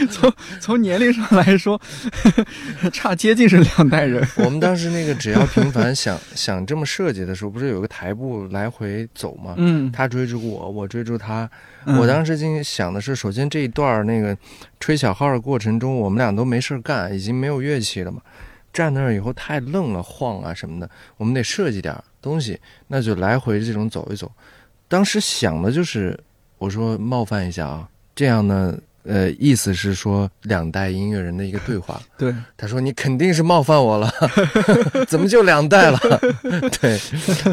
[0.12, 1.80] 从从年龄上来说，
[2.92, 4.22] 差接近是两代人。
[4.36, 9.53] 我们当时那个只要平凡想想这么设计的时候，不是有个台步来回走吗？
[9.56, 11.48] 嗯，他追逐我，我追逐他。
[11.98, 14.36] 我当时心想的是，首先这一段那个
[14.80, 18.20] 吹小号的过程中，我们俩都没事干，已经没有乐器了嘛。
[18.72, 24.30] 站那儿以后太愣了，晃啊什么的，我们得设计点东西，那就来回这种走一走。
[24.88, 26.18] 当时想的就是，
[26.58, 28.78] 我说冒犯一下啊，这样呢。
[29.04, 32.00] 呃，意思是说两代音乐人的一个对话。
[32.16, 34.12] 对，他说你肯定是冒犯我了，
[35.06, 35.98] 怎么就两代了？
[36.80, 36.98] 对，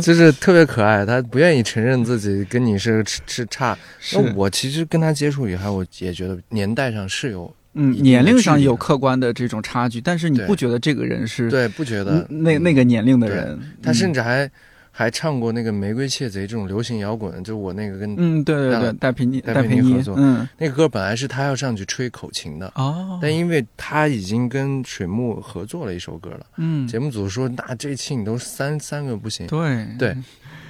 [0.02, 3.78] 就是特别可爱，他不愿意承认自己跟你是是差。
[4.14, 11.50] 那我其实跟他接触以后，我也觉得年代上是有，嗯，年龄上有客观的这种差距，但是你不觉得这个人是？
[11.50, 14.50] 对，不觉得那那个年龄的人，他甚至还。
[14.94, 29.88] 还唱过那个《玫瑰窃贼》这种流行摇滚，就我那个跟嗯对对对戴平妮戴平妮合作，嗯，那个歌本来是他要上去吹口琴的哦，但因为他已经跟水木合作了一首歌了，嗯，节目组说那这期你都三三个不行，对。
[29.98, 30.18] 对，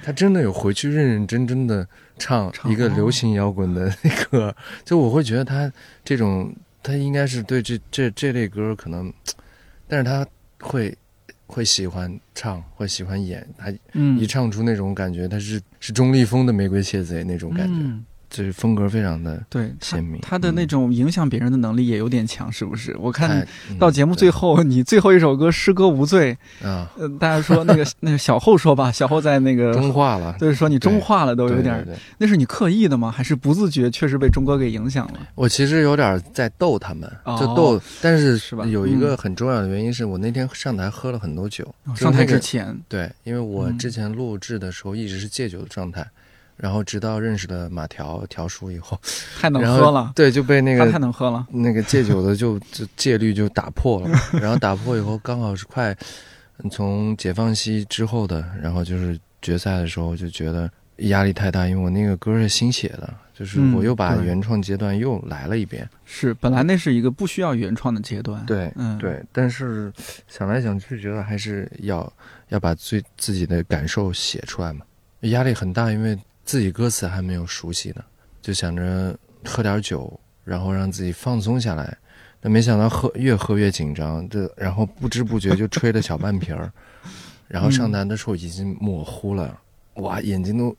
[0.04, 4.54] 他真的有回去认认真真的唱一个流行摇滚的那个，
[4.84, 5.70] 就我会觉得他
[6.04, 9.12] 这种他应该是对这这这类歌可能，
[9.88, 10.24] 但是他
[10.60, 10.96] 会。
[11.52, 13.70] 会喜欢唱，会喜欢演，他
[14.18, 17.74] 一唱出那种感觉，他是是钟立风的《玫瑰窃贼》那种感觉。
[18.32, 22.96] 就是风格非常的对鲜明，他的那种影响别人的能力也有点强，是不是？
[22.98, 23.46] 我看
[23.78, 26.34] 到节目最后，你最后一首歌《诗歌无罪》
[26.66, 26.90] 啊，
[27.20, 33.10] 大家说那个 那个小后说吧，小后在那个中化了，就是说你中化了，都有点，那是你刻意的吗？
[33.10, 35.20] 还是不自觉，确实被钟哥给影响了？
[35.34, 38.64] 我其实有点在逗他们，就逗，但是是吧？
[38.64, 41.62] 有一个很重要的原因是我那天上台喝了很多酒，
[41.94, 46.02] 上台之前，对，因为我之前录制的时候一直是戒酒的状态。
[46.62, 48.96] 然后直到认识了马条条叔以后，
[49.40, 54.08] 太能喝了，对，就被那个太能喝了，那个戒酒的就就戒律就打破了。
[54.40, 55.92] 然后打破以后，刚好是快
[56.70, 65.88] 从解放西之后的，然后就是决赛的时候，就觉得压力太大，因为我那个歌是新写的，就是嗯我又把原创阶段又来了一遍。
[66.04, 69.92] 是，本来那是一个不需要原创的阶段。，对，嗯，，对，但是
[70.28, 72.12] 想来想去，觉得还是要
[72.50, 74.86] 要把最自己的感受写出来嘛。
[75.22, 78.04] 压力很大，因为自己歌词还没有熟悉呢，
[78.40, 81.96] 就想着喝点酒，然后让自己放松下来。
[82.40, 86.72] 但没想到喝越喝越紧张，这然后不知不觉就吹了小半瓶儿，
[87.46, 89.60] 然后上嗯台的时候已经模糊了，
[89.94, 90.76] 哇，眼睛都。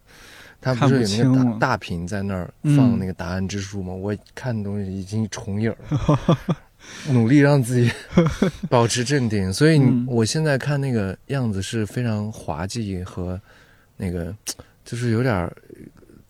[0.60, 3.94] 他不不是有那个大大屏在那儿嗯放那个答案之书吗？
[3.94, 6.58] 我看的东西已经重影儿了，
[7.12, 7.92] 努力让自己
[8.70, 9.52] 保持镇定。
[9.52, 13.38] 所以嗯我现在看那个样子是非常滑稽和
[13.98, 14.34] 那个，
[14.84, 15.56] 就是有点儿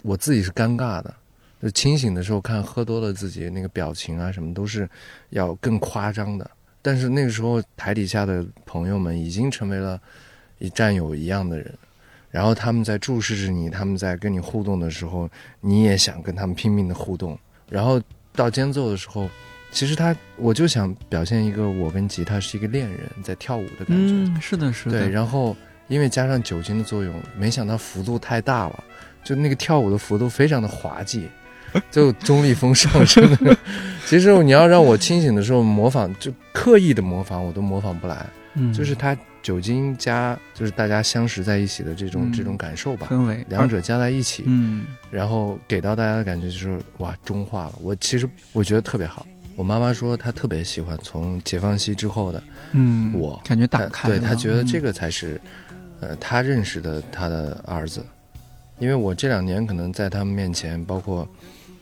[0.02, 1.14] 我自己是尴尬的。
[1.62, 4.90] 就清醒的时候看喝多了自己那个表情啊什么都是
[5.30, 9.98] 要更夸张的，但是那个时候台底下的朋友们已经成为了
[10.58, 11.74] 一战友一样的人，
[12.30, 15.30] 然后他们在注视着你，他们在跟你互动的时候，
[15.62, 17.40] 你也想跟他们拼命的互动，
[17.70, 18.02] 然后
[18.36, 19.30] 到间奏的时候，
[19.72, 25.56] 其实他我就想表现一个我跟吉他是一个恋人在跳舞的感觉，嗯，是的，是的，对，然后
[25.94, 28.84] 因为加上酒精的作用，没想到幅度太大了，
[29.24, 31.30] 就那个跳舞的幅度非常的滑稽，
[31.92, 33.56] 就中立风上升的。
[34.08, 38.26] 其实你要让我清醒的时候模仿，就刻意的模仿，我都模仿不来。
[38.56, 47.74] 嗯，就是它酒精加就是大家相识在一起的这种、嗯这种感受吧，氛围，两者加在一起，嗯然后给到大家的感觉就是哇中化了。
[47.82, 49.26] 我其实我觉得特别好。
[49.56, 55.40] 我妈妈说她特别喜欢从解放西之后的嗯，我感觉打开了，对她觉得这个，个才是，
[56.04, 58.06] 呃，他认识的他的儿子，
[58.78, 61.26] 因为我这两年可能在他们面前，包括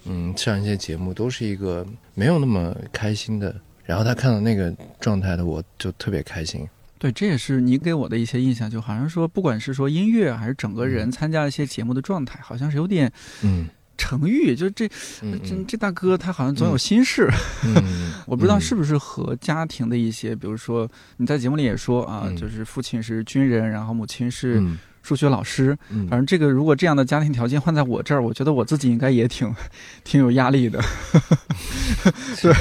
[0.05, 3.55] 嗯上一些节目，都是一个没有那么开心的。
[3.83, 6.67] 然后他看到那个状态的我，就特别开心。
[6.99, 13.65] 对，这也是你给我的一些印象，就好像说，不管是说音乐还是整个人嗯参加一些节目的状态，好像是有点嗯
[14.01, 14.87] 沉郁，就这
[15.21, 15.65] 嗯这嗯。
[15.67, 16.79] 这大哥他好像总有嗯。
[16.79, 17.29] 心事，
[17.63, 18.61] 嗯， 我不知道嗯。
[18.61, 22.35] 是不是和家庭的一些，比如说你在节目里也说啊，嗯。
[22.35, 24.77] 就是父亲是军人，然后母亲是嗯。
[25.03, 26.07] 数学老师，嗯。
[26.07, 29.53] 反正这个如果这样的家庭条件换在我这儿，我觉得我自己应该也挺
[30.03, 30.81] 挺有压力的。
[32.41, 32.53] 对，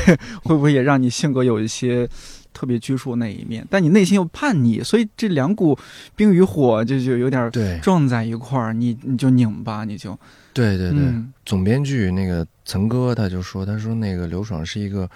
[0.44, 2.08] 会不会也让你性格有一些
[2.52, 3.66] 特别拘束那一面？
[3.70, 5.78] 但你内心又叛逆，所以这两股
[6.16, 7.78] 冰与火就就有点对。
[7.82, 10.18] 撞在一块儿，你你就拧巴，你就
[10.52, 15.08] 对对对，嗯总编剧那个曾哥他就说，他说那个刘爽是一个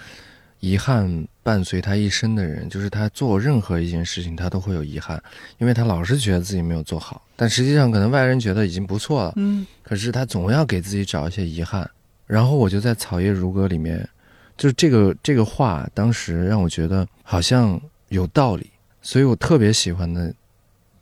[0.60, 5.22] 遗憾伴随他一生的人，就是他做任何一件事情他都会有遗憾，
[5.58, 11.88] 因为他老是觉得自己没有做好，但实际上可能外人觉得已经不错了，嗯可是他总要给自己找一些遗憾。
[12.26, 14.08] 然后我就在《草叶如歌》里面，
[14.56, 18.70] 就是这个这个话，当时让我觉得好像有道理，
[19.02, 20.32] 所以我特别喜欢的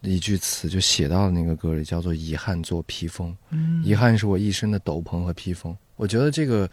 [0.03, 3.37] 一句词就写到了那个歌里，叫做“遗憾做披风”。
[3.51, 5.77] 嗯，遗憾是我一身的斗篷和披风。
[5.97, 6.69] 我觉得这个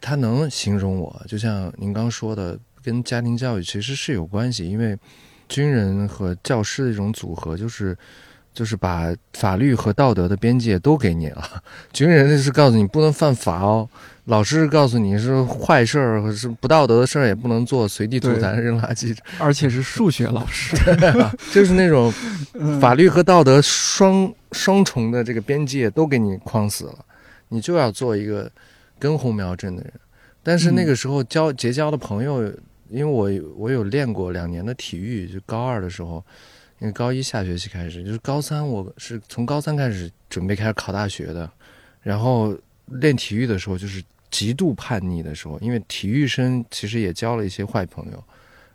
[0.00, 4.96] 它能形容我，就像您刚说的，跟家庭教育其实是有关系，因为
[5.48, 7.96] 军人和教师的一种组合，就是
[8.58, 11.62] 就是把法律和道德的边界都给你了。
[11.92, 13.88] 军人是告诉你不能犯法哦，
[14.24, 20.76] 老师告诉你是坏事儿和是不道德的事儿也不能做，随地吐痰、扔垃圾， 而且是数学老师，
[21.52, 22.12] 就是那种
[22.58, 26.98] 嗯法律和道德双双重的这个边界都给你框死了，
[27.50, 28.50] 你就要做一个
[28.98, 29.92] 根红苗正的人。
[30.42, 32.42] 但是那个时候交结交的朋友，
[32.90, 36.24] 因为我我有练过两年的体育，就高二的时候，
[36.80, 41.50] 因为高一下学期开始，就是高三我是从高三开始准备开始考大学的，
[42.02, 48.24] 然后练体育的时候就是极度叛逆的时候，因为体育生其实也交了一些坏朋友，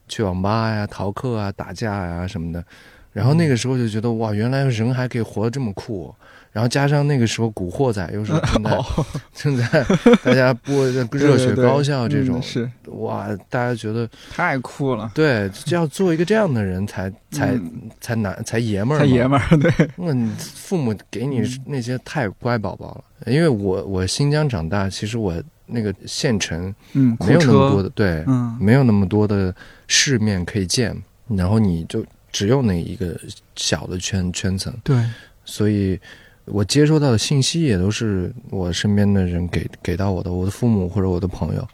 [0.08, 2.64] 去网吧呀、逃课啊、打架呀什么的。
[3.12, 6.14] 然后那个时候就觉得哇，原来人还可以活得这么酷、
[6.54, 8.86] 然后加上那个时候《古惑仔》又是 正在、哦。
[9.34, 9.86] 正在
[10.24, 12.70] 大家播的热血高校这种 嗯，是。
[12.92, 17.90] 哇，大家觉得太酷了，对，就要做一个这样的人才才、嗯。
[18.00, 25.34] 才难才爷们儿才，爷们儿，对，那你父母给你嗯那些太乖宝宝了，因为我我新疆长大，其实我
[25.66, 28.56] 那个县城嗯，没有那么多的，的对，嗯。
[28.62, 29.54] 没有那么多的
[29.88, 30.96] 世面可以见，
[31.30, 33.20] 然后你就只有那一个
[33.56, 35.04] 小的圈圈层，对，
[35.46, 36.00] 所以
[36.46, 41.68] 我接收到的信息也都是我身边的人给给到我的，我的父母或者我的朋友。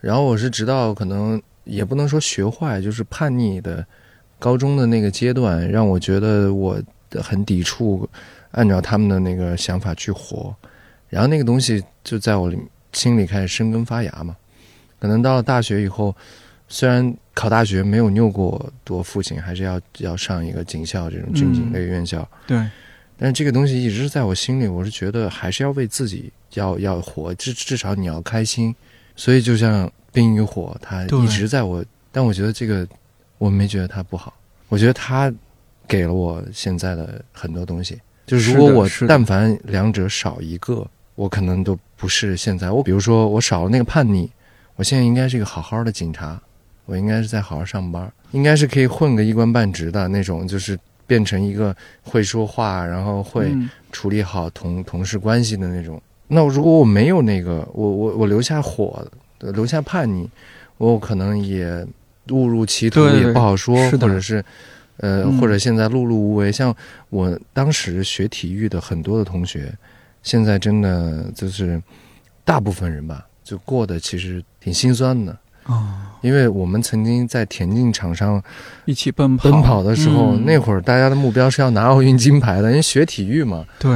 [0.00, 3.86] 然后我是直到可能也不能说学坏，就是叛逆的
[4.38, 6.78] 高中的那个阶段，让我觉得我
[7.22, 8.08] 很抵触
[8.50, 10.54] 按照他们的那个想法去活，
[11.08, 12.52] 然后那个东西就在我
[12.92, 14.36] 心里开始生根发芽嘛。
[14.98, 16.14] 可能到了大学以后，
[16.68, 22.28] 虽然考大学没有拗过我父亲，还是要要上一个警校这种军警类院校。
[22.46, 22.58] 对，
[23.16, 28.74] 但是这个东西一直在我心里，我是觉得还是要为自己要要活，至至少你要开心。
[29.16, 32.86] 所以就像《冰与火》，它一直在我，但我觉得这个
[33.38, 34.34] 我没觉得它不好，
[34.68, 35.32] 我觉得它
[35.86, 38.00] 给了我现在的很多东西。
[38.26, 42.70] 就是如果我但凡两者少一个，我可能都不是现在。
[42.70, 44.28] 我比如说我少了那个叛逆，
[44.74, 46.40] 我现在应该是一个好好的警察，
[46.86, 56.00] 我应该是在好好上班，应该是可以混个一官半职的那种，就是变成一个会说话，然后会嗯处理好同同事关系的那种。
[56.28, 59.06] 那如果我没有那个，我我我留下火，
[59.40, 60.28] 留下叛逆，
[60.78, 61.86] 我可能也
[62.30, 64.42] 误入歧途，也不好说，或者是
[64.96, 66.50] 呃，嗯或者现在碌碌无为。
[66.50, 66.74] 像
[67.10, 69.70] 我当时学体育的很多的同学，
[70.22, 71.80] 现在真的就是
[72.44, 75.36] 大部分人吧，就过得其实挺心酸的。
[75.66, 75.86] 哦，
[76.20, 78.42] 因为我们曾经在田径场上
[78.84, 79.50] 一起奔跑。
[79.50, 80.44] 奔跑的时候，嗯。
[80.44, 83.90] 那会儿大家的目标是要拿奥运金牌的，因为学体育嘛，对，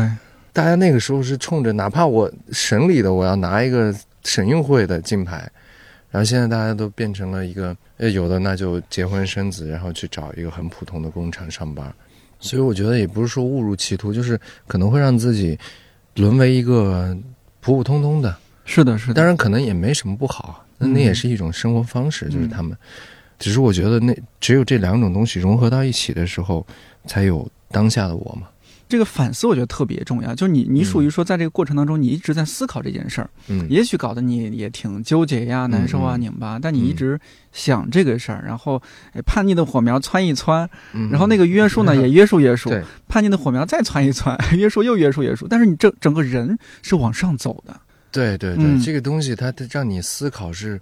[0.53, 5.49] 大家那个时候是冲着哪怕我省里的我要拿一个省运会的金牌，
[6.11, 11.93] 然后现在大家都变成了一个，呃，有的那就结婚生子，然后去找一个很普通的工厂上班，
[12.41, 15.59] 所以我觉得也不是说误入歧途，就是可能会让自己
[16.17, 17.17] 沦为一个
[17.61, 22.77] 普普通通的，是的，是的，当然可能也没什么不好，那嗯那也是一种生活方式，就是嗯他们，
[23.39, 26.67] 只是我觉得那只有这两种东西融合到一起的时候，
[27.07, 28.49] 才有当下的我嘛。
[28.89, 30.35] 这个反思我觉得特别重要。
[30.35, 37.21] 就是你，你嗯属于说，在这个过程当中，你一直在思考这件事儿，嗯，也许搞得你也挺纠结呀、难受啊、嗯拧巴，但你一直
[37.53, 38.81] 想这个事儿，然后
[39.13, 47.79] 哎，叛逆的火苗窜一窜，嗯然后那个约束呢也约束约束，对叛逆的火苗再窜一窜， 约束又约束约束，但是你整整个人是往上走的。
[48.19, 48.81] 对对对，嗯。
[48.81, 50.81] 这个东西它它让你思考是，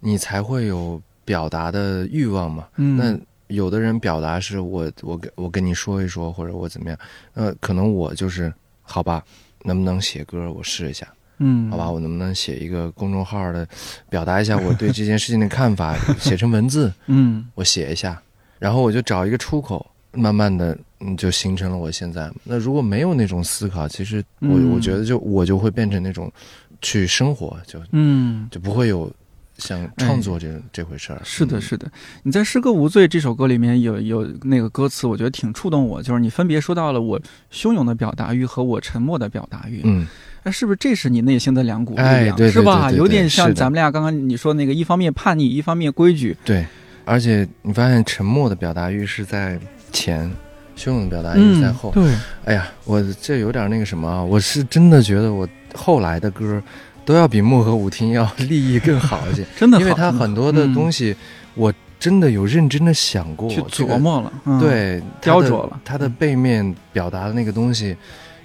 [0.00, 2.68] 你才会有表达的欲望嘛。
[2.76, 6.98] 嗯，那有的人表达是我我跟我跟你说一说，或者我怎么样，
[7.34, 9.22] 呃，可能我就是好吧，
[9.62, 11.06] 能不能写歌我试一下，
[11.38, 13.66] 嗯，好吧，我能不能写一个公众号的，
[14.08, 17.46] 表达一下 我对这件事情的看法，写成文字，嗯。
[17.54, 18.20] 我写一下，
[18.58, 22.30] 然后我就找一个出口，慢慢的嗯就形成了我现在。
[22.44, 24.70] 那如果没有那种思考，其实我、嗯。
[24.70, 26.32] 我觉得就我就会变成那种
[26.84, 29.10] 去生活，就嗯，就不会有
[29.56, 31.20] 像创作这、这回事儿。
[31.24, 31.90] 是的，嗯是的。
[32.22, 37.18] 你在《诗歌无罪》这首歌里面有有那个歌词，我觉得挺触动我，就是你分别说到了我
[37.50, 39.80] 汹涌的表达欲和我沉默的表达欲。
[39.84, 40.06] 嗯，
[40.42, 42.36] 哎，是不是这是你内心的两股力量？
[42.50, 42.92] 是吧？
[42.92, 46.36] 有点像咱们俩刚刚你说那个，一方面叛逆，一方面规矩。
[46.44, 46.64] 对。
[47.06, 49.60] 而且你发现沉默的表达欲是在
[49.92, 50.26] 前，
[50.74, 51.92] 汹涌的表达欲是在后。
[51.94, 52.14] 嗯对，
[52.46, 56.62] 哎呀，我这有点那个什么啊，我是真的觉得我后来的歌
[57.04, 59.44] 都要比漠河舞厅要立意更好一些。
[59.58, 61.16] 真的，因为它很多的东西、西，
[61.54, 67.96] 我真的有认真的想过，去琢磨了，嗯、，对雕琢了它的背面表达的那个东西，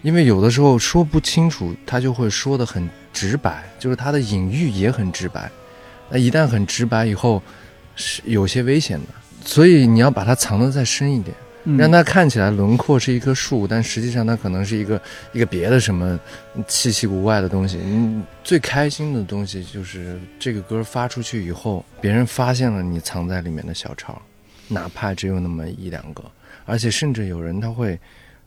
[0.02, 5.50] 因为有的时候说不清楚，他就会说的很直白，就是它的隐喻也很直白。
[6.10, 7.42] 那一旦很直白以后，
[7.96, 9.08] 是有些危险的，
[9.46, 11.36] 所以你要把它藏得再深一点。
[11.64, 15.02] 嗯、让它看起来轮廓是一棵树，但实际上它可能是一个
[15.34, 16.20] 一个别的什么
[16.68, 17.80] 稀奇古怪的东西。
[17.84, 24.20] 嗯最开心的东西就是这个歌发出去以后，别人发现了你藏在里面的小抄，
[24.68, 26.24] 哪怕只有那么一两个，
[26.66, 28.00] 而且甚至有人他会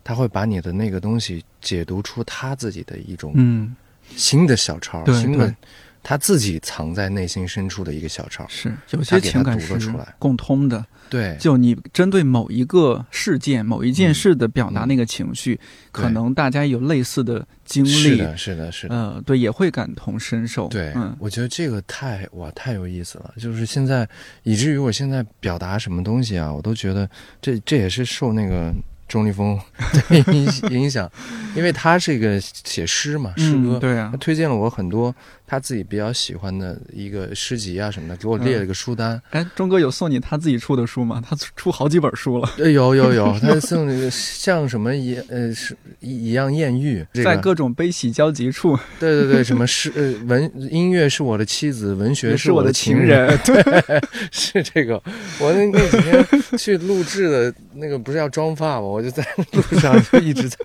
[0.03, 3.77] 他会把你的那个东西解读出他自己的一种嗯，
[4.16, 5.55] 新的小抄，对新的对
[6.02, 8.46] 他自己藏在内心深处的一个小抄。
[8.48, 9.74] 是有些情感是
[10.18, 10.84] 共通的。
[11.08, 15.60] 对，就你针对某一个事件、某一件事的表达嗯那个情绪，
[15.90, 18.94] 可能大家有类似的经历，是的，是的，是的。
[18.94, 20.68] 呃，对，也会感同身受。
[20.68, 24.08] 对，嗯我觉得这个太哇太有意思了，就是现在
[24.42, 27.06] 以至于我现在表达什么东西啊，我都觉得
[27.42, 28.72] 这这也是受那个
[29.06, 29.60] 钟立风
[30.08, 31.10] 的影影响，
[31.54, 35.14] 因为他是一个写诗嘛，诗歌，嗯，对啊他，推荐了我很多
[35.52, 39.20] 他自己比较喜欢的一个诗集啊什么的，给我列了个书单。
[39.32, 41.22] 哎，钟哥有送你他自己出的书吗？
[41.22, 53.38] 他出好几本书了，呃， 有有有， 他送那个像什么一呃是一一样艳遇，这个在各种悲喜交集处，对对对，什么诗呃文音乐是我的妻子，文学是我的我情情人。
[53.44, 54.94] 对，是这个。
[55.38, 58.80] 我那那几天去录制的那个不是要妆发吗？
[58.80, 60.56] 我就在路上就一直在，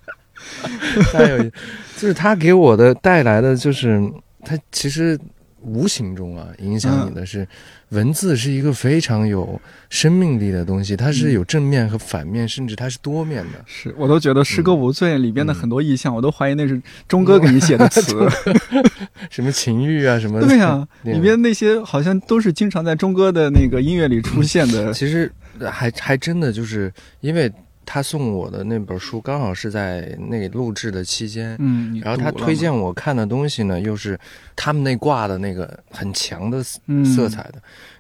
[1.11, 1.51] 太有意，
[1.97, 4.01] 就是他给我的带来的就是
[4.47, 5.19] 他其实
[5.61, 7.47] 无形中啊影响你的是。
[7.91, 9.57] 文字是一个非常有
[9.89, 13.63] 生命力的东西，它是有正面和反面，甚至它是多面的。
[13.65, 18.27] 是我都觉得《诗歌嗯无罪》里边的很多意象，我都怀疑那是钟哥给你写的词。
[19.31, 24.91] 什么情欲啊，什么的对呀、那里边那些好像都是经常在钟哥的那个音乐里出现的。
[24.91, 25.31] 其实
[25.61, 26.91] 还还真的就是
[27.21, 27.49] 因为
[27.89, 34.19] 他送我的那本书刚好是在那录制的期间，嗯，然后他推荐我看的东西呢，又是
[34.57, 37.53] 他们那挂的那个很强的色彩的。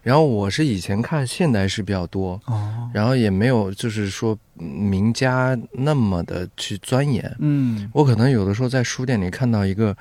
[0.03, 7.33] 然后我是以前看现代诗比较多，哦，然后也没有就是说嗯名家那么的去钻研。
[7.39, 9.95] 嗯我可能有的时候在书店里看到一个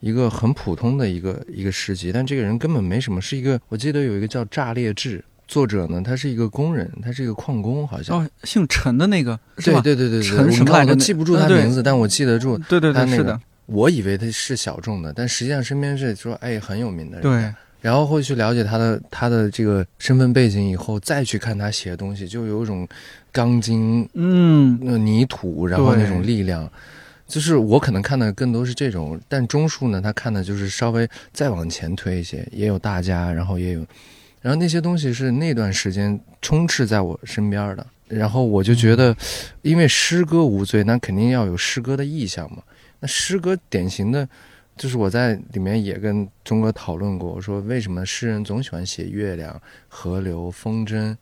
[0.00, 8.16] 一个很普通的一个一个诗集，但这个人根本没什么，是一个我记得有一个叫炸裂志，作者呢他是一个工人，他是一个矿工，好像。
[8.16, 9.38] 哦，姓陈的那个？
[9.56, 12.56] 对对对对对，陈我你看我什么来着那都记不住他名字，但我记得住。
[12.68, 17.22] 对对对，他那个是的，我以为他是小众的，但实际上身边是说哎很有名的人。
[17.22, 22.86] 对，然后会去了解他的他的这个身份背景以后，再去看他写的东西，就有一种
[23.32, 26.70] 钢筋嗯那泥土，然后那种力量。
[27.26, 33.84] 就是我可能看的更多是这种，但钟树呢，他看的就是稍微再往前推一些，也有大家，然后也有，
[34.40, 39.16] 然后那些东西是那段时间充斥在我身边的，然后我就觉得，
[39.62, 42.62] 因为诗歌无罪，那肯定要有诗歌的意象嘛。
[43.00, 44.28] 那诗歌典型的，
[44.76, 51.16] 就是我在里面也跟钟哥讨论过，我说为什么诗人总喜欢写月亮、河流、风筝，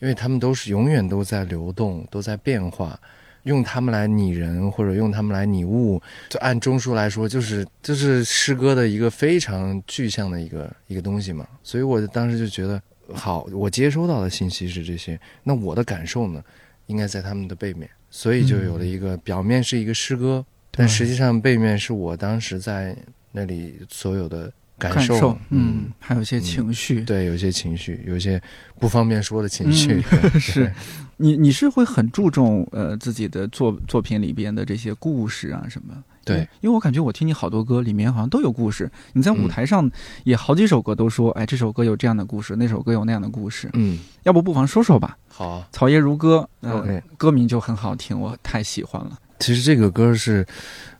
[0.00, 2.98] 因为他们都是永远都在流动，都在变化。
[3.44, 11.46] 用它们来拟人，或者用它们来拟物，就按钟书来说，就是就是诗歌的一个非常具象的一个一个东西嘛。
[11.62, 12.80] 所以我当时就觉得，
[13.12, 16.42] 好，我接收到的信息是这些，那我的感受呢，
[16.86, 22.96] 应该在他们的背面，所以就有了一个、表面是一个诗歌，但实际上背面是我当时在
[23.32, 24.52] 那里所有的
[24.90, 27.02] 感受，感受，嗯嗯，还有一些情绪。
[27.02, 28.40] 对，有些情绪，有些
[28.78, 30.72] 不方便说的情绪，嗯 是
[31.16, 35.94] 你你是会很注重呃自己的作作品里边的这些故事啊什么？
[36.24, 38.88] 对因为，我感觉我听你好多歌里面好像都有故事。
[39.12, 39.90] 你在舞嗯台上
[40.22, 43.68] 也好几首歌都说，哎，这首歌有这样的故事，那首歌有那样的故事。
[43.72, 49.18] 嗯，要不不妨说说吧，好啊《草叶如歌》呃 OK 歌名就很好听，我太喜欢了。
[49.40, 50.46] 其实这个歌是，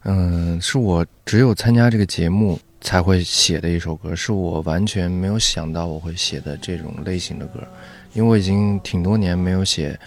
[0.03, 7.61] 嗯、是我只有参加这个节目才会写的一首歌，是我完全没有想到我会写的这种类型的歌，
[8.13, 9.99] 因为我已经挺多年没有写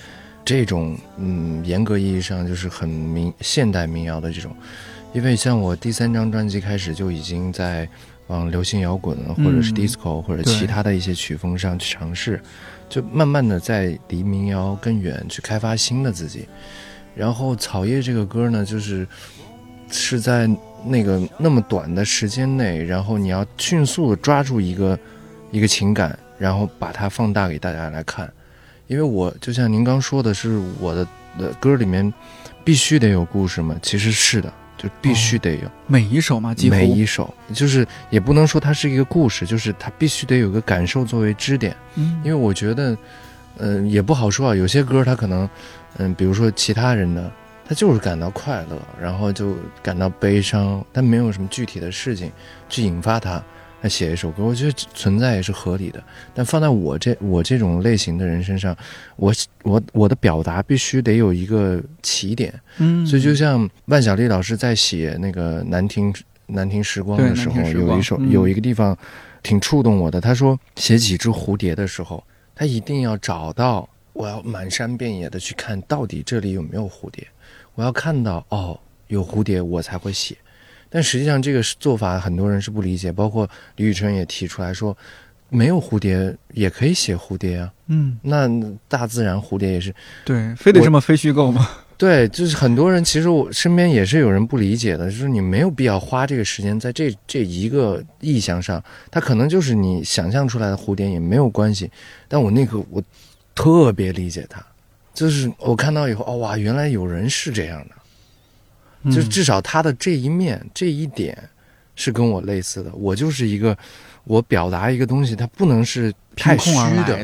[0.43, 4.55] 这种，嗯，严格意义上就是很民现代民谣的这种，
[5.13, 7.87] 因为像我第三张专辑开始就已经在
[8.27, 12.41] 往流行摇滚或者是嗯 disco 或者其他的一些曲风上去尝试，
[12.89, 16.47] 就慢慢的在离民谣更远，去开发新的自己。
[17.15, 19.07] 然后《草叶》这个歌呢，就是
[19.89, 20.49] 是在
[20.85, 24.97] 那个那么短的时间内，然后你要迅速的抓住一个
[25.51, 28.31] 一个情感，然后把它放大给大家来看。
[28.87, 31.07] 因为我就像您刚说的是我的
[31.39, 32.13] 的歌里面
[32.63, 35.71] 必须得有故事嘛，其实是的，就必须得有。
[35.87, 41.75] 每一首嘛，几乎每一首，就是也不能说它是一个故事，就是它必须得有个感受作为支点。
[41.95, 42.95] 嗯因为我觉得，
[43.57, 44.55] 嗯、也不好说啊。
[44.55, 45.49] 有些歌它可能，
[45.97, 47.31] 嗯、比如说其他人的，
[47.67, 52.31] 他就是感到快乐，然后就感到悲伤，但没有什么具体的事情
[52.69, 53.43] 去引发他，
[53.81, 56.03] 他写一首歌，我觉得存在也是合理的。
[56.33, 58.75] 但放在我这我这种类型的人身上，
[59.15, 62.53] 我我我的表达必须得有一个起点。
[62.77, 66.13] 嗯，所以就像万晓利老师在写那个《难听
[66.45, 68.95] 难听时光》的时候，有一首、嗯有一个地方
[69.41, 70.21] 挺触动我的。
[70.21, 77.27] 他说写几只蝴蝶的时候，他一定要找到，我要满山遍野的去看到底这里有没有蝴蝶，
[77.75, 80.35] 我要看到哦有蝴蝶我才会写。
[80.89, 84.95] 但实际上这个做法很多人是不理解，包括李宇春也提出来说，
[85.49, 87.71] 没有蝴蝶也可以写蝴蝶啊。
[87.87, 88.49] 嗯，那
[88.87, 91.69] 大自然蝴蝶也是对，非得这么非虚构吗？
[91.97, 101.89] 对，就是很多人其实我身边也是有人不理解的，就是你没有必要花这个时间在这这一个意象上，它可能就是你想象出来的蝴蝶也没有关系。
[102.27, 103.01] 但我那个我
[103.53, 104.65] 特别理解它，
[105.15, 109.29] 就是我看到以后，哦哇，原来有人是这样的，就嗯。
[109.29, 111.35] 至少他的这一面这一点
[111.95, 112.93] 是跟我类似的。
[112.93, 113.75] 我就是一个，
[114.25, 116.71] 我表达一个东西，它不能是太虚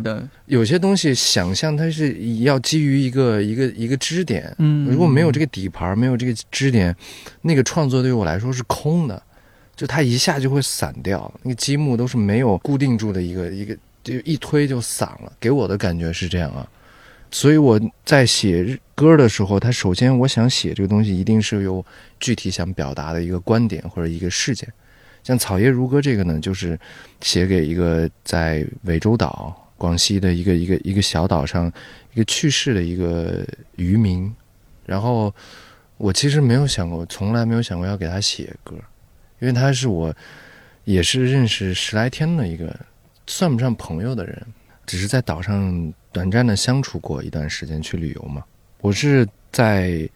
[0.01, 6.95] 的，有些东西想象它是要基于一个一个一个支点，嗯，如果没有这个底盘，没有这个支点，
[7.41, 9.21] 那个创作对于我来说是空的，
[9.75, 16.65] 就它一下就会散掉，那个积木都是没有固定住的一个一个，就一推就散了，给我的感觉是这样啊。
[17.32, 21.84] 所以我在写歌的时候，它首先我想写这个东西，一定是有
[22.19, 24.71] 具体想表达的一个观点或者一个事件。
[25.23, 26.77] 像《草叶如歌》这个呢，就是
[27.21, 31.71] 写给一个在涠洲岛广西的一个一个一个小岛上
[32.13, 33.45] 一个去世的一个
[33.77, 34.34] 渔民，
[34.86, 35.34] 然后
[35.97, 38.75] 我其实没有想过，从来没有想过要给他写歌，
[39.39, 40.13] 因为他是我
[40.84, 42.75] 也是认识十来天的一个
[43.27, 44.45] 算不上朋友的人，
[44.86, 48.43] 只是在岛上短暂的相处过一段时间去旅游嘛。
[48.80, 50.09] 我是在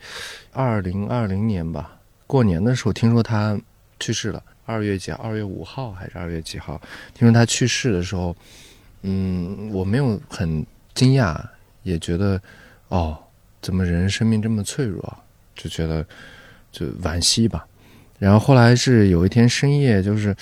[0.51, 3.59] 二零二零年吧，过年的时候听说他
[3.99, 4.41] 去世了。
[4.65, 5.11] 二月几？
[5.11, 6.81] 二月五号还是二月几号？
[7.13, 8.35] 听说他去世的时候，
[9.03, 10.65] 嗯，我没有很
[10.95, 11.39] 惊讶，
[11.83, 12.41] 也觉得
[12.87, 13.15] 哦，
[13.61, 15.17] 怎么人生命这么脆弱？
[15.55, 16.03] 就觉得
[16.71, 17.67] 就惋惜吧。
[18.17, 20.35] 然后后来是有一天深夜，就是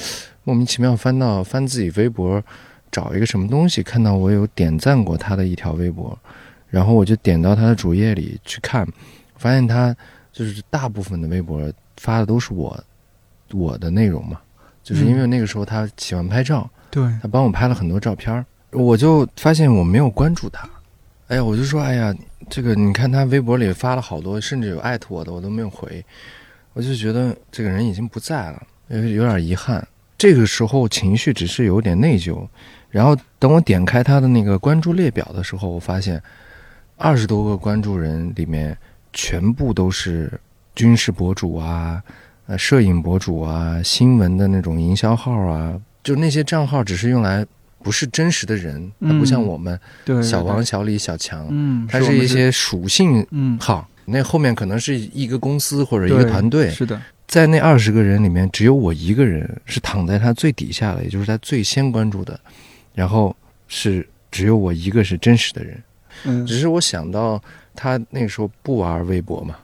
[0.44, 2.42] 莫名其妙翻到翻自己微博，
[2.94, 6.18] 找一个什么东西，看到我有点赞过他的一条微博，
[6.70, 8.88] 然后我就点到他的主页里去看，
[9.36, 9.94] 发现他
[10.32, 11.62] 就是大部分的微博
[11.98, 12.82] 发的都是我。
[13.52, 14.42] 我的内容嘛，
[14.82, 20.68] 就是因为那个时候他喜欢拍照，对他帮我拍了很多照片我就发现我没有关注他，
[21.28, 22.12] 哎呀，我就说，哎呀，
[22.50, 26.04] 这个你看他微博里发了好多，甚至有艾特我的，我都没有回，
[26.74, 29.88] 我就觉得这个人已经不在了，有有点遗憾。
[30.18, 32.44] 这个时候情绪只是有点内疚，
[32.94, 36.22] 然后等我点开他的那个关注列表的时候，我发现
[36.96, 38.78] 二十多个关注人里面
[39.12, 40.32] 全部都是
[40.76, 42.04] 军事博主啊。
[42.46, 45.74] 呃，摄影博主啊，新闻的那种营销号啊，
[46.04, 47.44] 就那些账号只是用来，
[47.82, 49.80] 不是真实的人，他不像我们，
[50.22, 53.26] 小王、小李、小强，嗯，它是一些属性
[53.60, 62.38] 号，那后面可能是一个公司或者一个团队，是的，在那二十个人里面，只有我一个人是躺在他最底下的，也就是他最先关注的，
[62.94, 63.36] 然后
[63.68, 65.84] 是只有我一个是真实的人，
[66.26, 67.42] 嗯，只是我想到
[67.76, 69.56] 他那个时候不玩微博嘛。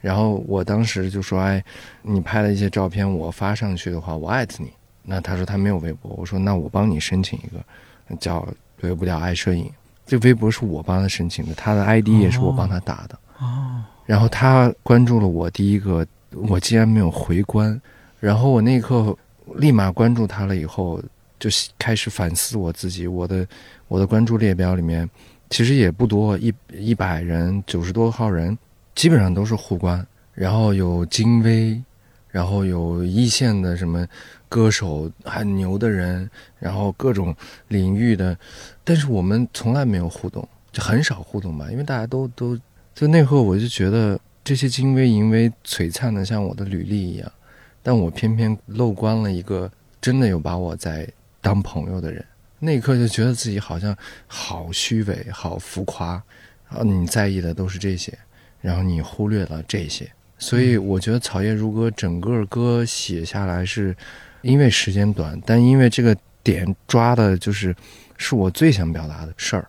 [0.00, 1.62] 然后我当时就说：“哎，
[2.02, 4.70] 你拍了一些照片我发上去的话，我艾特你。”
[5.02, 8.46] 那他说他没有微博，我说那我帮你申请一个，叫
[8.78, 9.68] “对不了爱摄影”。
[10.06, 13.18] 这微博是我帮他申请的，他的 ID 也是我帮他打的。
[13.38, 13.82] 哦。
[14.04, 16.06] 然后他关注了我第一个，
[16.48, 17.80] 我竟然没有回关。
[18.20, 19.16] 然后我那一刻
[19.56, 21.02] 立马关注他了，以后
[21.38, 23.06] 就开始反思我自己。
[23.06, 23.46] 我的
[23.88, 25.08] 我的关注列表里面
[25.50, 28.56] 其实也不多，一一百人，九十多号人。
[28.94, 31.78] 基本上都是互关，然后有金威，
[32.30, 34.06] 然后有一线的什么
[34.48, 37.36] 歌手很牛的人，然后各种
[37.68, 38.34] 领域的，
[38.84, 42.58] 但是我们从来没有互动，就很少互动吧，因为大家都都
[42.94, 47.30] 就那会我就觉得这些金威银威璀璨的像我的履历一样，
[47.82, 49.70] 但我偏偏漏关了一个
[50.00, 51.06] 真的有把我在
[51.46, 52.24] 当朋友的人，
[52.58, 56.20] 那一刻就觉得自己好像好虚伪，好浮夸，
[56.68, 58.12] 然后你在意的都是这些。
[58.62, 63.94] 然后你忽略了这些，所以我觉得《草叶如歌》整个歌写下来是，
[64.42, 67.72] 因为时间短，但因为这个点抓的就是
[68.16, 69.68] 是我最想表达的事儿，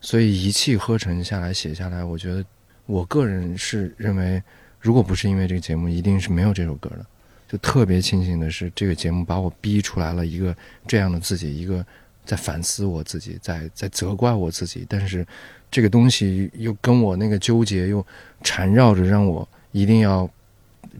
[0.00, 2.02] 所以一气呵成下来写下来。
[2.02, 2.42] 我觉得
[2.86, 4.42] 我个人是认为，
[4.80, 7.04] 如果不是因为这个节目，一定是没有这首歌的。
[7.48, 10.54] 就特别庆幸的是，这个节目把我逼出来了一个
[10.86, 11.84] 这样的自己，一个
[12.24, 15.26] 在反思我自己，在在责怪我自己，但是。
[15.70, 18.02] 这个东西又跟我那个纠结又
[18.42, 20.26] 缠绕着，让我一定要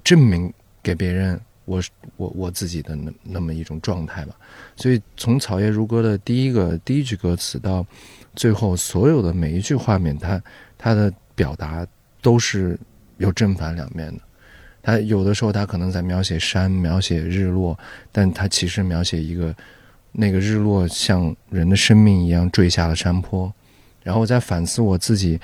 [0.04, 1.82] 证明给别人我
[2.18, 4.36] 我我自己的那那么一种状态吧。
[4.76, 7.86] 所以从《草叶如歌》的第一个第一句歌词到
[8.36, 10.42] 最后所有的每一句画面，它
[10.76, 11.86] 它的表达
[12.20, 12.78] 都是
[13.16, 14.20] 有正反两面的。
[14.88, 17.78] 它有的时候他可能在描写山，描写日落，
[18.10, 19.54] 但他其实描写一个
[20.12, 23.52] 那个日落像人的生命一样坠下了山坡。
[24.02, 25.38] 然后我在反思我自己，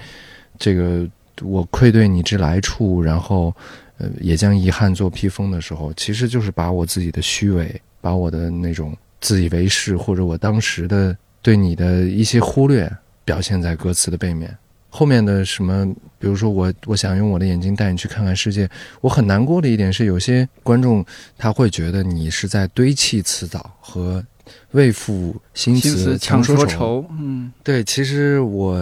[0.59, 1.07] 这个
[1.42, 3.55] 我愧对你之来处，然后，
[3.99, 12.90] 呃，也将遗憾做披风的时候，其实就是把我自己的虚伪，把我的那种自以为是，或者我当时的对你的一些忽略，
[13.26, 14.57] 表现在歌词的背面。
[14.97, 15.84] 后面的什么，
[16.20, 18.70] 比如说我我想用我的眼睛带你去看看世界，
[19.01, 21.05] 我很难过的一点是，有些观众
[21.36, 24.24] 他会觉得你是在堆砌词藻和。
[24.72, 28.78] 为赋新词强说愁，嗯，对，其实我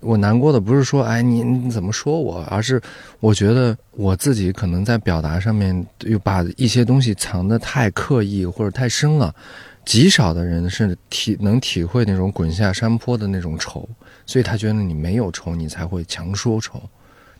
[0.00, 2.82] 我难过的不是说，哎，你你怎么说我，而是
[3.20, 9.32] 我觉得我自己可能在表达上面又把一些东西藏得太刻意或者太深了，
[9.84, 13.88] 极少的人是体能体会那种滚下山坡的那种愁，
[14.30, 16.80] 所以他觉得你没有仇，你才会强说愁，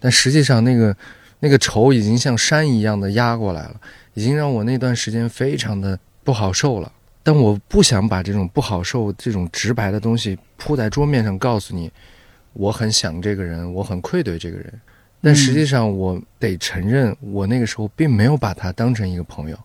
[0.00, 0.96] 但实际上那个
[1.38, 3.80] 那个仇已经像山一样的压过来了，
[4.14, 6.90] 已经让我那段时间非常的不好受了。
[7.22, 11.88] 但我不想把这种不好受、这种直白的东西铺在桌面上，告诉你，
[12.54, 14.80] 我很想这个人，我很愧对这个人。
[15.22, 19.56] 但实际上，我得承认，我那个时候并没有把他当成一个朋友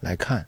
[0.00, 0.44] 来看。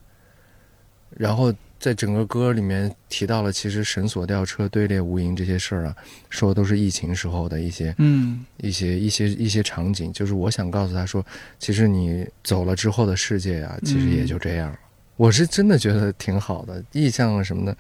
[1.16, 1.54] 然后，
[1.84, 5.94] 在整个歌里面提到了，其实绳索吊车、队列无垠这些事儿啊，
[6.30, 10.10] 说的都是疫情时候的一些，嗯，一些一些一些场景。
[10.10, 11.22] 就是我想告诉他说，
[11.58, 14.74] 其实你走了之后的世界啊，其实也就这样。
[15.16, 17.76] 我是真的觉得挺好的意象什么的，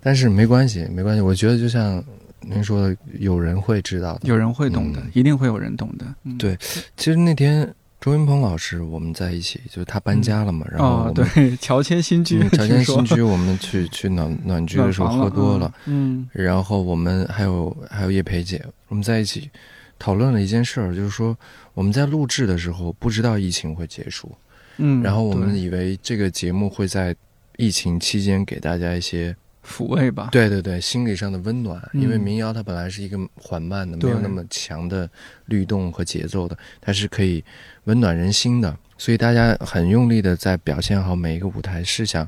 [0.00, 1.20] 但是没关系，没关系。
[1.20, 2.00] 我觉得就像
[2.42, 6.06] 您说的有人会知道的，有人会懂的，嗯一定会有人懂的。
[6.22, 6.56] 嗯、对
[6.96, 7.68] 其实那天
[8.00, 19.50] 周云鹏老师我们在一起，就是他搬家了嘛，然后我哦，们对， 乔迁新居，嗯 乔迁新居，我们去去暖暖居的时候喝多了，，嗯然后我们还有还有叶培姐，我们在一起
[19.98, 21.36] 讨论了一件事儿，就是说
[21.74, 24.34] 我们在录制的时候不知道疫情会结束，
[24.78, 27.14] 嗯，然后我们以为这个节目会在
[27.58, 29.36] 疫情期间给大家一些
[29.66, 35.08] 抚慰吧，对对对心理上的温暖，嗯因为民谣它本来是一个缓慢的，没有那么强的
[35.46, 37.44] 律动和节奏的，它是可以
[37.84, 41.84] 温暖人心的，所以大家很用力的在表现好每一个舞台。
[41.84, 42.26] 试想，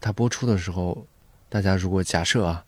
[0.00, 1.06] 它播出的时候，
[1.48, 2.64] 大家如果假设啊，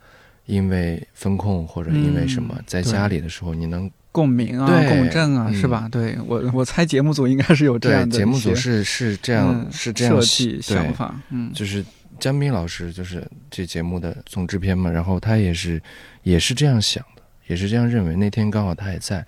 [0.47, 5.89] 因为风控或者因为什么，嗯在家里的时候，你能共鸣啊，共振啊，嗯是吧？
[5.91, 11.85] 对我，我猜节目组应该是有这样的节目组是是这样、嗯是这样设计想法，嗯，就是
[12.19, 15.81] 江斌老师，就是这节目的总制片嘛，然后他也是
[16.23, 18.15] 也是这样想的，也是这样认为。
[18.17, 19.27] 那天刚好他也在，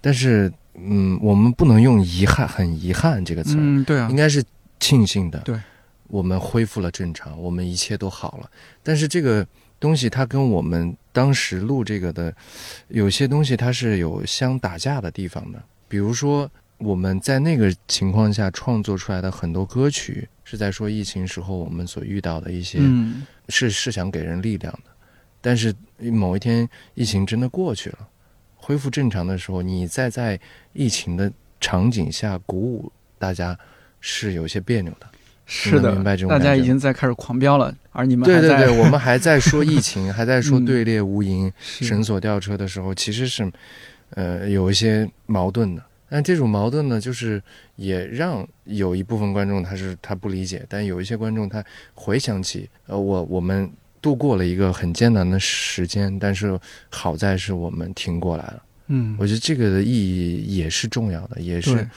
[0.00, 4.42] 但是嗯，我们不能用遗憾、很遗憾这个词儿，嗯，对啊应，该是
[4.80, 5.38] 庆幸的。
[5.40, 5.58] 对，
[6.08, 8.50] 我们恢复了正常，我们一切都好了。
[8.82, 9.46] 但是这个
[9.78, 12.34] 东西，它跟我们当时录这个的
[12.88, 15.62] 有些东西，它是有相打架的地方的。
[15.88, 16.50] 比如说，
[16.82, 24.90] 我们在那个情况下创作出来的很多歌曲，是在说疫情时候我们所遇到的一些，嗯是是想给人力量的。
[25.40, 27.98] 但是某一天疫情真的过去了，
[28.56, 30.38] 恢复正常的时候，你再在
[30.72, 33.58] 疫情的场景下鼓舞大家，
[34.00, 35.06] 是有些别扭的。
[35.44, 43.52] 是的明白这，种大家已经在开始狂飙了，而你们还在对对对，我们还在说疫情， 还在说嗯队列无垠、是绳索吊车的时候，其实是
[44.10, 45.82] 呃有一些矛盾的。
[46.12, 47.42] 但这种矛盾呢，就是
[47.76, 53.70] 也让有一部分观众他是他不理解，但有一些观众他回想起，呃，我我们
[54.02, 56.60] 度过了一个很艰难的时间，但是
[56.90, 58.62] 好在是我们挺过来了。
[58.88, 61.88] 嗯我觉得这个的意义也是重要的，也是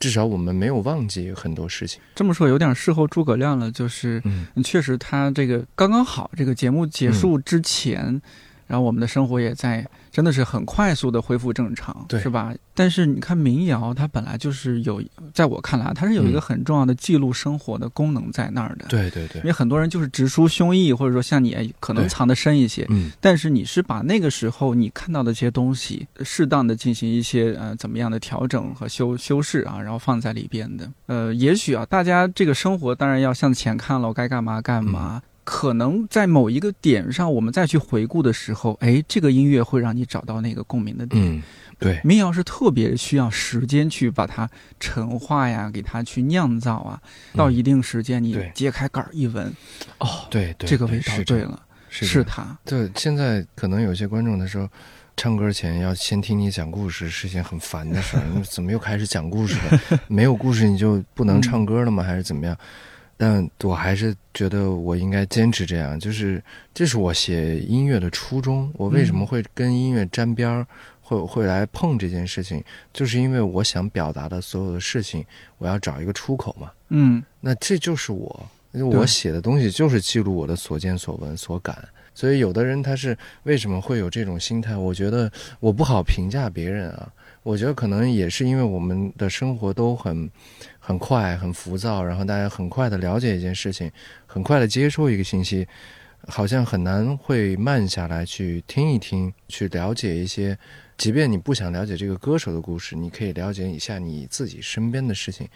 [0.00, 2.00] 至少我们没有忘记很多事情。
[2.16, 8.20] 这么说有点事后诸葛亮了，就是嗯确实他这个刚刚好，这个节目结束之前，
[8.66, 12.54] 然后我们的生活也在真的是很快速的恢复正常，对是吧？
[12.74, 15.02] 但是你看民谣，它本来就是有，
[15.34, 18.86] 在我看来，它是有一个嗯很重要的记录生活的功能在那儿的。。
[18.88, 30.90] 对对对因，为很多人就是直抒胸臆，或者说像你哎可能藏得深一些，嗯但是你是把那个时候你看到的这些东西，适当的进行一些呃怎么样的调整和修修饰啊，然后放在里边的。
[31.06, 35.22] 呃，也许啊，大家这个生活当然要向前看了，该干嘛干嘛。
[35.44, 41.20] 可能在某一个点上，我们再去回顾的时候，哎，这个音乐会让你找到那个共鸣的点。
[41.20, 41.42] 嗯，
[41.78, 47.00] 对，民谣是特别需要时间去把它陈化呀，给它去酿造啊。
[47.34, 49.52] 到嗯一定时间，你揭开盖儿一闻，
[49.98, 52.56] 哦，对对，这个味道对了， 是它。
[52.64, 54.70] 对，现在可能有些观众他说，
[55.16, 60.00] 唱歌前要先听你讲故事是件很烦的事儿，怎么又开始讲故事了？
[60.06, 62.04] 没有故事你就不能唱歌了吗？
[62.04, 62.56] 还是怎么样？
[63.22, 66.42] 但我还是觉得我应该坚持这样，就是
[66.74, 68.68] 这是我写音乐的初衷。
[68.74, 70.66] 我为什么嗯会跟音乐沾边儿，
[71.00, 72.60] 会会来碰这件事情，
[72.92, 75.24] 就是因为我想表达的所有的事情，
[75.58, 76.72] 我要找一个出口嘛。
[76.88, 81.78] 嗯那这就是我，我写的东西就是记录我的所见所闻所感。
[82.14, 84.76] 所以有的人他是为什么会有这种心态？
[84.76, 87.08] 我觉得我不好评价别人啊。
[87.44, 90.28] 我觉得可能也是因为我们的生活都很
[90.92, 93.90] 很快、很浮躁，然后大家很快的了解一件事情，
[94.26, 95.66] 很快的接收一个信息，
[96.28, 100.56] 好像很难会慢下来去听一听，去了解一些。
[100.98, 105.48] 即便你不想了解这个歌手的故事，你可以了解一下你自己身边的事情。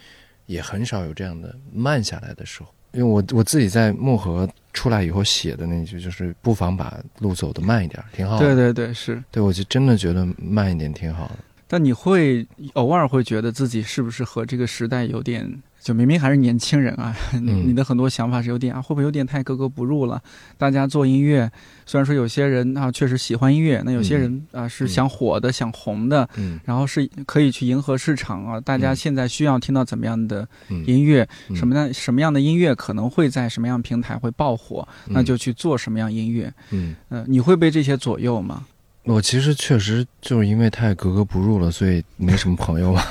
[0.47, 2.69] 也很少有这样的慢下来的时候。
[2.93, 8.45] 因为我我自己在漠河出来以后写的那句，就是不妨把路走得慢一点，挺好的。
[8.45, 9.21] 对对对，是。
[9.29, 11.37] 对我就真的觉得慢一点挺好的。
[11.67, 20.21] 但你会偶尔会觉得自己是不是和这个时代有点，就明明还是年轻人啊， 你嗯你的很多想法是有点啊，会不会有点太格格不入了？
[20.57, 21.49] 大家做音乐，
[21.85, 28.59] 虽然说有些人啊确实喜欢音乐，那有些人啊是想火的、想红的，嗯然后是可以去迎合市场啊。
[28.61, 36.53] 大家嗯现在需要听到怎么样的嗯，音乐，嗯什么样什么样的音乐可能会在什么样平台会爆火，那就去做什么样音乐。
[36.71, 38.65] 嗯，嗯、你会被这些左右吗？
[39.07, 43.01] 我其实确实就是因为太格格不入了，所以没什么朋友嘛。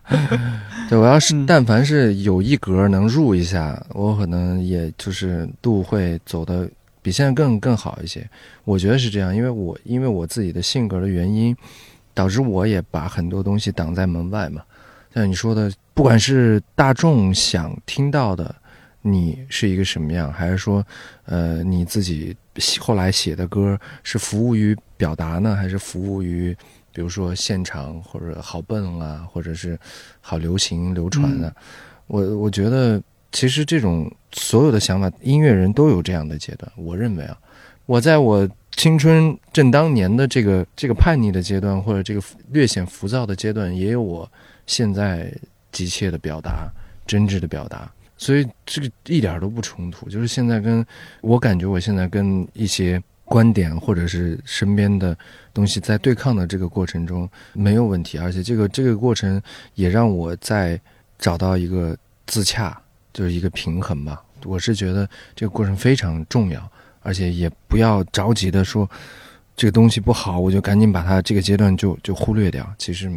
[0.88, 6.68] 对，我要是嗯但凡是有一格能入一下，我可能也就是路会走的
[7.00, 8.28] 比现在更更好一些。
[8.64, 11.56] 我觉得是这样，因为我因为我自己的性格的原因，
[12.12, 14.62] 导致我也把很多东西挡在门外嘛。
[15.14, 18.54] 像你说的，不管是大众想听到的，
[19.00, 20.84] 你是一个什么样，还是说，
[21.24, 22.36] 呃，你自己
[22.80, 26.56] 后来写的歌是服务于表达呢，还是服务于
[26.92, 29.78] 比如说现场或者好笨啊，或者是
[30.20, 31.52] 好流行流传啊？
[32.06, 33.02] 我我觉得
[33.32, 36.70] 其实这种所有的想法，音乐人都有这样的阶段。
[36.76, 37.36] 我认为啊，
[37.86, 44.30] 我在我青春正当年的这个这个叛逆的阶段，或者这个略显浮躁的阶段，也有我
[44.66, 45.32] 现在
[45.72, 46.68] 急切的表达、
[47.06, 47.90] 真挚的表达。
[48.16, 50.84] 所以这个一点都不冲突，就是现在跟
[51.20, 55.16] 我感觉我现在跟一些观点或者是身边的
[55.52, 59.40] 东西在对抗的这个过程中没有问题，而且这个这个过程
[59.74, 60.80] 也让我在
[61.18, 61.96] 找到一个
[62.26, 62.80] 自洽，
[63.12, 64.22] 就是一个平衡吧。
[64.44, 68.88] 我是觉得这个过程非常重要，而且也不要着急的说
[69.56, 72.72] 这个东西不好，我就赶紧把它这个阶段就就忽略掉。
[72.78, 73.10] 其实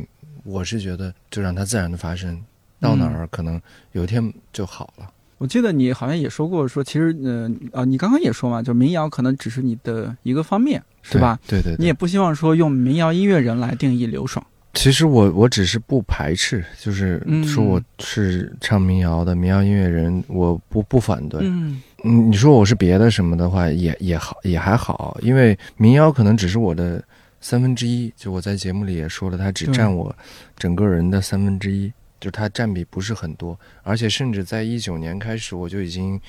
[0.43, 2.41] 我是觉得就让它自然的发生。
[2.79, 3.59] 到哪儿可能
[3.91, 5.09] 有一天就好了。
[5.37, 11.39] 我记得你好像也说过，说其实，呃啊，你刚刚也说嘛，就民谣可能只是你的一个方面，是吧？
[11.47, 11.75] 对对。
[11.77, 14.43] 你也不希望说用民谣音乐人来定义刘爽。
[14.73, 21.41] 其实我我只是不排斥，就是说我是唱民谣的民谣音乐人，我不不反对。
[21.43, 27.03] 嗯嗯，你说我是别的什么的话，也也好也还好，因为民谣可能只是我的
[27.41, 28.11] 三分之一。
[28.15, 30.15] 就我在节目里也说了，它只占我
[30.57, 31.91] 整个人的三分之一。
[32.19, 36.19] 就是它占比不是很多，而且甚至在一九年开始，我就已经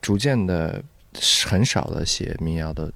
[0.00, 0.82] 逐渐的
[1.46, 2.92] 很少的写民谣的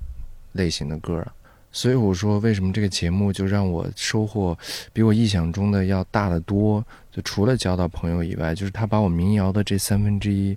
[0.52, 1.32] 类型的歌了。
[1.70, 4.58] 所以我说，为什么这个节目就让我收获
[4.92, 6.84] 比我意想中的要大得多？
[7.12, 10.56] 就除了交到朋友以外，就是他把我民谣的这三分之一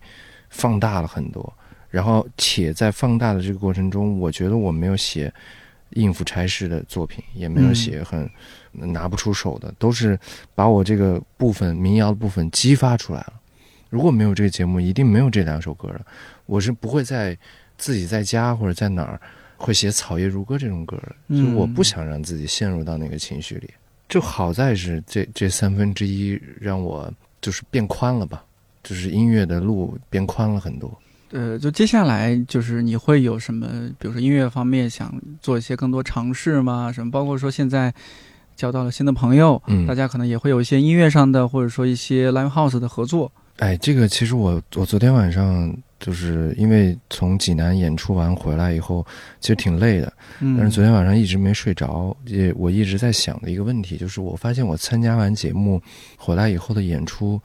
[0.49, 1.53] 放大了很多。
[1.89, 5.31] 然后且在放大的这个过程中，我觉得我没有写
[5.91, 8.29] 应付差事的作品，也没有写很。
[8.73, 10.17] 拿不出手的，都是
[10.55, 13.33] 把我这个部分民谣的部分激发出来了。
[13.89, 15.99] 如果没有这个节目，一定没有这两首歌的。
[16.45, 17.37] 我是不会在
[17.77, 19.19] 自己在家或者在哪儿
[19.57, 23.69] 会写《草叶如歌》这种歌的，所以我不想让自己陷入到那个情绪里。
[24.07, 28.41] 就好在是这这三分之一让我就是变宽了吧，
[28.81, 30.97] 就是音乐的路变宽了很多。
[31.31, 33.67] 呃，就接下来就是你会有什么，
[33.97, 36.91] 比如说音乐方面想做一些更多尝试吗？
[36.91, 37.11] 什么？
[37.11, 37.93] 包括说现在。
[38.53, 43.31] 交到了新的朋友，嗯，大家可能也会有一些音乐上的，或者说一些 live house 的合作。
[43.57, 49.03] 哎，这个其实我我昨天晚上就是因为从济南演出完回来以后，
[49.39, 55.81] 其实挺累的，但是昨天晚上一直没睡着，也我一直在想的一个问题，就是我发现我参加完节目
[56.15, 57.41] 回来以后的演出，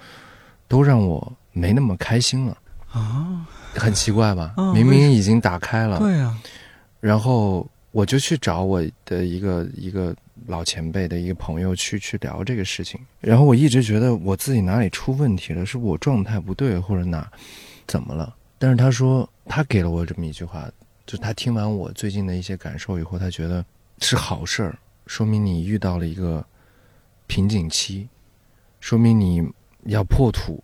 [0.69, 2.59] 都让我没那么开心了
[2.93, 3.47] 啊，
[3.77, 4.55] 很奇怪吧？
[4.75, 6.37] 明明已经打开了，对呀，
[7.01, 10.15] 然后我就去找我的一个一个。
[10.49, 17.29] 老前辈的一个朋友去去聊这个事情，然后我一直觉得我自己哪里出问题了，是我状态不对，或者哪
[17.89, 18.33] 怎么了？
[18.57, 20.71] 但是他说他给了我这么一句话，
[21.05, 23.65] 就他听完我最近的一些感受以后，他觉得
[23.99, 26.45] 是好事儿，说明你遇到了一个
[27.27, 28.07] 瓶颈期，
[28.79, 29.43] 说明你
[29.87, 30.63] 要破土，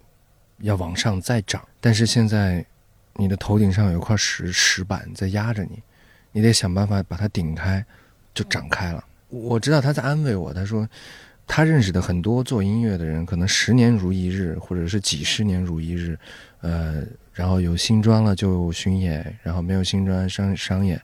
[0.58, 2.64] 要往上再长，但是现在
[3.16, 5.82] 你的头顶上有一块石石板在压着你，
[6.32, 7.84] 你得想办法把它顶开，
[8.34, 9.04] 就展开了。
[9.28, 10.52] 我知道他在安慰我。
[10.52, 10.88] 他说，
[11.46, 16.18] 他认识的很多做音乐的人，可能十年如一日，或者是几十年如一日。
[16.60, 17.02] 呃，
[17.32, 21.00] 然后有新专了就巡演，然后没有新专商商演，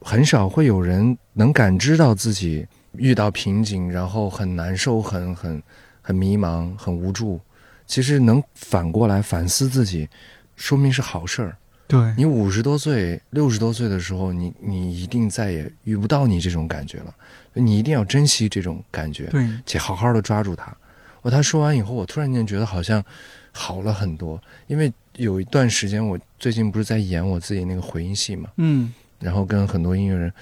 [0.00, 5.62] 很少会有人能感知到自己遇到瓶颈，然后很难受、很很
[6.02, 7.40] 很迷茫、很无助。
[7.86, 10.08] 其实能反过来反思自己，
[10.56, 11.56] 说明是好事儿。
[11.86, 17.14] 对你五十多岁、六十多岁的时候，你你一定再也遇不到你这种感觉了。
[17.52, 20.74] 你一定要珍惜这种感觉，对，且好好的抓住它。
[21.20, 23.04] 我他说完以后，我突然间觉得好像
[23.52, 24.42] 好了很多。
[24.66, 30.32] 因为有一段时间，我最近不是在演我自己那个回音戏嘛，嗯，然后跟很多音乐人，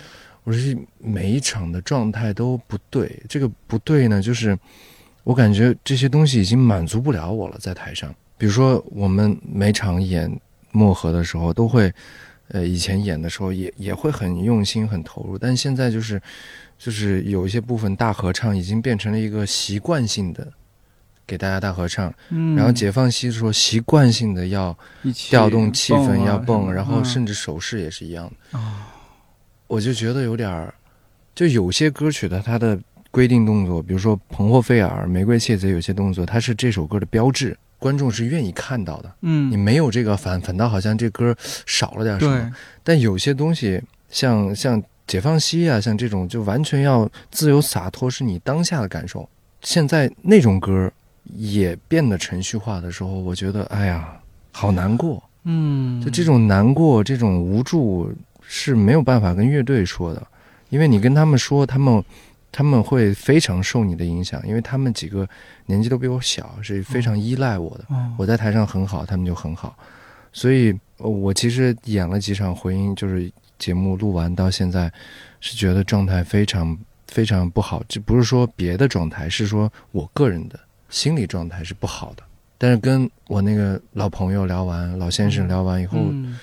[0.45, 3.21] 我说每一场的状态都不对。
[3.29, 4.57] 这个不对呢，就是
[5.25, 8.15] 我感觉这些东西已经满足不了我了，在台上。
[8.43, 10.29] 比如说我们每场演
[10.73, 11.95] 漠河的时候，都会，
[12.49, 16.21] 呃，以前演的时候也也会很用心、很投入，但现在就是。
[16.77, 20.53] 就是有一些部分大合唱已经变成了一个习惯性的，
[21.25, 22.13] 给大家大合唱。
[22.31, 24.77] 嗯，然后解放西说习惯性的要
[25.15, 28.59] 调动气氛要蹦，然后甚至手势也是一样的。
[28.59, 28.89] 啊，
[29.69, 30.75] 我就觉得有点儿，
[31.37, 32.77] 就有些歌曲的它的
[33.13, 39.13] 规定动作，比如说《彭霍费尔》《玫瑰窃贼》，有些动作它是这首歌的标志，观众是愿意看到的。
[39.23, 42.55] 嗯，你没有这个反反倒好像这歌少了点什么。
[42.85, 44.83] 但有些东西像像。
[45.05, 49.29] 解放西啊，像这种就完全要自由洒脱，是你当下的感受。
[49.61, 50.91] 现在那种歌
[51.37, 54.09] 也变得程序化的时候，我觉得，哎呀，
[54.53, 55.23] 好难过。
[55.43, 58.11] 嗯，就这种难过，这种无助，
[58.47, 60.23] 是没有办法跟乐队说的，
[60.71, 62.03] 因为你跟他们说，他们
[62.53, 65.27] 他们会非常受你的影响，因为他们几个
[65.67, 67.87] 年纪都比我小，是非常依赖我的。
[67.89, 69.75] 哦我在台上很好，他们就很好，
[70.33, 74.93] 所以呃我其实演了几场回音，就是节目录完到现在，
[75.41, 82.23] 是觉得状态非常非常不好，这不是说别的状态，是说我个人的心理状态是不好的。
[82.59, 86.39] 但是跟我那个老朋友聊完，老先生聊完以后，嗯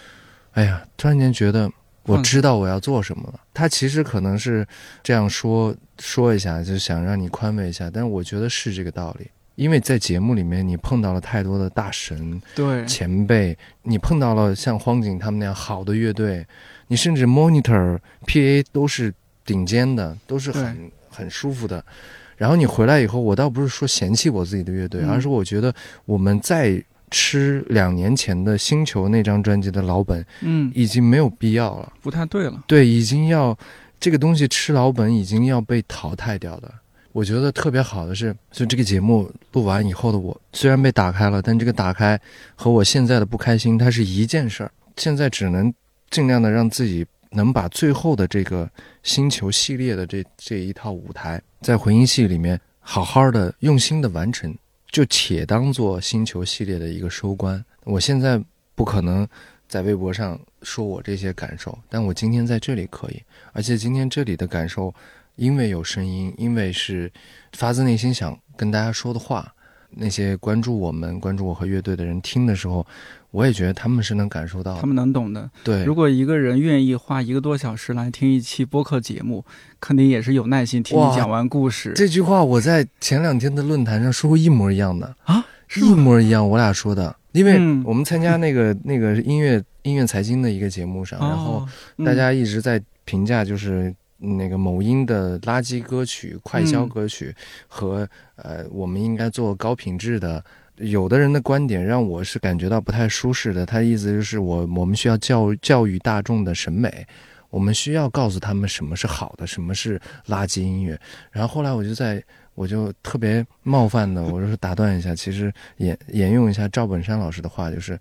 [0.53, 1.72] 哎呀，突然间觉得
[2.04, 3.39] 我知道我要做什么了。
[3.54, 4.66] 他其实可能是
[5.04, 9.28] 这样说说一下，就是想让你宽慰一下，但是我觉得是这个道理。
[9.56, 16.47] 因为在节目里面，你碰到了太多的大神对，前辈，你碰到了像荒井他们那样好的乐队，
[16.88, 21.84] 你甚至 monitor、PA 都是顶尖的，都是很很舒服的。
[22.38, 25.76] 然后你回来以后，我倒不是说嫌弃我自己的乐队，嗯而是我觉得
[26.06, 31.93] 我们再吃两年前的星球那张专辑的老本，嗯，已经没有必要了。
[32.01, 32.64] 不太对了。
[32.68, 33.57] 对，已经要
[33.99, 36.74] 这个东西吃老本，已经要被淘汰掉的。
[37.12, 42.20] 我觉得特别好的是，就这个节目录完以后的我，虽然被打开了，但这个打开
[42.55, 44.72] 和我现在的不开心，它是一件事儿。
[44.97, 45.74] 现在只能
[46.12, 48.70] 尽量的让自己能把最后的这个
[49.01, 54.55] 星球系列的这这一套舞台，在回音系里面好好的用心的完成，
[54.92, 57.64] 就且当做星球系列的一个收官。
[57.84, 58.42] 我现在
[58.76, 59.28] 不可能
[59.68, 63.22] 在微博上说我这些感受，但我今天在这里可以，
[63.54, 64.94] 而且今天这里的感受，
[65.36, 67.12] 因为有声音，因为是
[67.54, 69.54] 发自内心想跟大家说的话，
[69.92, 72.86] 那些关注我们、关注我和乐队的人听的时候，
[73.32, 74.80] 我也觉得他们是能感受到。
[74.80, 75.50] 他们能懂的。
[75.64, 79.44] 对，如果一个人愿意花一个多小时来听一期播客节目，
[79.80, 85.90] 肯定也是有耐心听你讲完故事这句话我在前两天的论坛上说过一模一样的，啊，是一？
[85.94, 87.16] 模一样，我俩说的。
[87.32, 91.64] 因为嗯我们参加那个那个音乐音乐财经的一个节目上，然后
[92.04, 97.34] 大家一直在评价，就是那个某音的垃圾歌曲、快消嗯歌曲
[97.68, 100.44] 和呃，我们应该做高品质的。
[100.76, 107.06] 有的人的观点让我是感觉到不太舒适的，他的意思就是我我们需要教教育大众的审美，
[107.50, 110.98] 我们需要告诉他们什么是好的，什么是垃圾音乐。
[111.32, 112.24] 然后后来我就在
[112.56, 118.00] 我就特别冒犯的，我就是打断一下，其实沿沿用一下赵本山老师的话，就是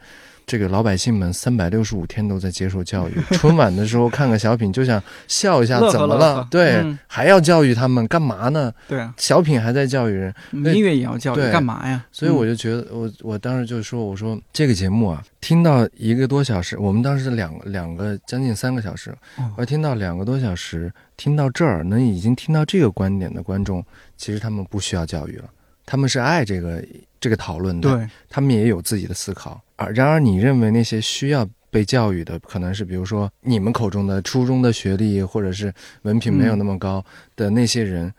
[0.48, 6.16] 这个老百姓们三百六十五天都在接受教育， 春晚的时候看个小品就想笑一下怎么？
[6.16, 6.48] 了？
[6.50, 6.98] 对，嗯。
[7.06, 8.72] 还要教育他们干嘛呢？
[8.88, 11.52] 对啊，小品还在教育人，音乐也要教育，对。
[11.52, 12.02] 干嘛呀？
[12.10, 19.52] 所以我就觉得，我我当时就说，我说这个节目啊，听到一个多小时，我们当时两两个将近三个小时，哦。
[19.58, 23.84] 我听到两个多小时，听到这儿能已经听到这个观点的观众，
[24.16, 25.44] 其实他们不需要教育了，
[25.88, 26.84] 他们是爱这个
[27.18, 29.58] 这个讨论的，对，他们也有自己的思考。
[29.76, 35.72] 而然而，你认为那些需要被教育的，可能是比如说你们口中的初中的学历，或者是
[36.02, 37.02] 文凭没有那么高
[37.34, 38.12] 的那些人，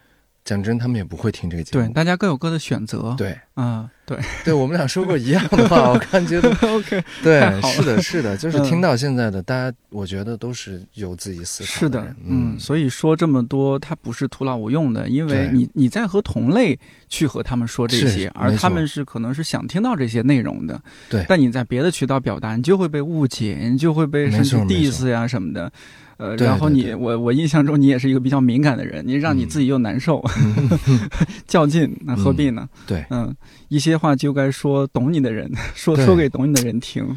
[0.50, 3.14] 讲真，他们也不会听这个节目对，大家各有各的选择。
[3.16, 16.80] 对，啊，对对，我们俩说过一样的话，我感觉得， OK，对是的，是的，就是嗯听到现在的大家，我觉得都是有自己思考是的，嗯，所以说这么多，它不是徒劳无用的，因为你你在和同类
[17.10, 25.72] 去和他们说这些，而他们是可能是想听到这些内容的，对但你在别的渠道表达，你就会被误解，你就会被没甚至 diss 呀什么的。
[26.20, 30.70] 呃，对然后你我我印象中你也是一个比较敏感的人，你让你嗯自己又难受，嗯
[31.48, 32.68] 较劲，那何必呢？
[32.86, 33.34] 对，嗯，
[33.70, 37.08] 一些话就该说懂你的人 说说给懂你的人听。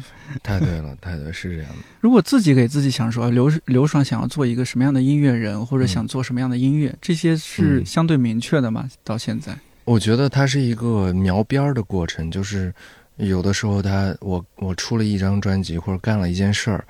[0.41, 1.77] 太对了，太对，是这样的。
[1.99, 8.89] 如果自己给自己想说刘刘爽想要做一个什么样的音乐人，或者嗯想做什么样的音乐，这些是嗯相对明确的吗？
[9.03, 12.73] 到现在，我觉得它是一个描边儿的过程，就是
[13.17, 16.85] 有的时候他我我出了一张专辑或者干了一件事儿，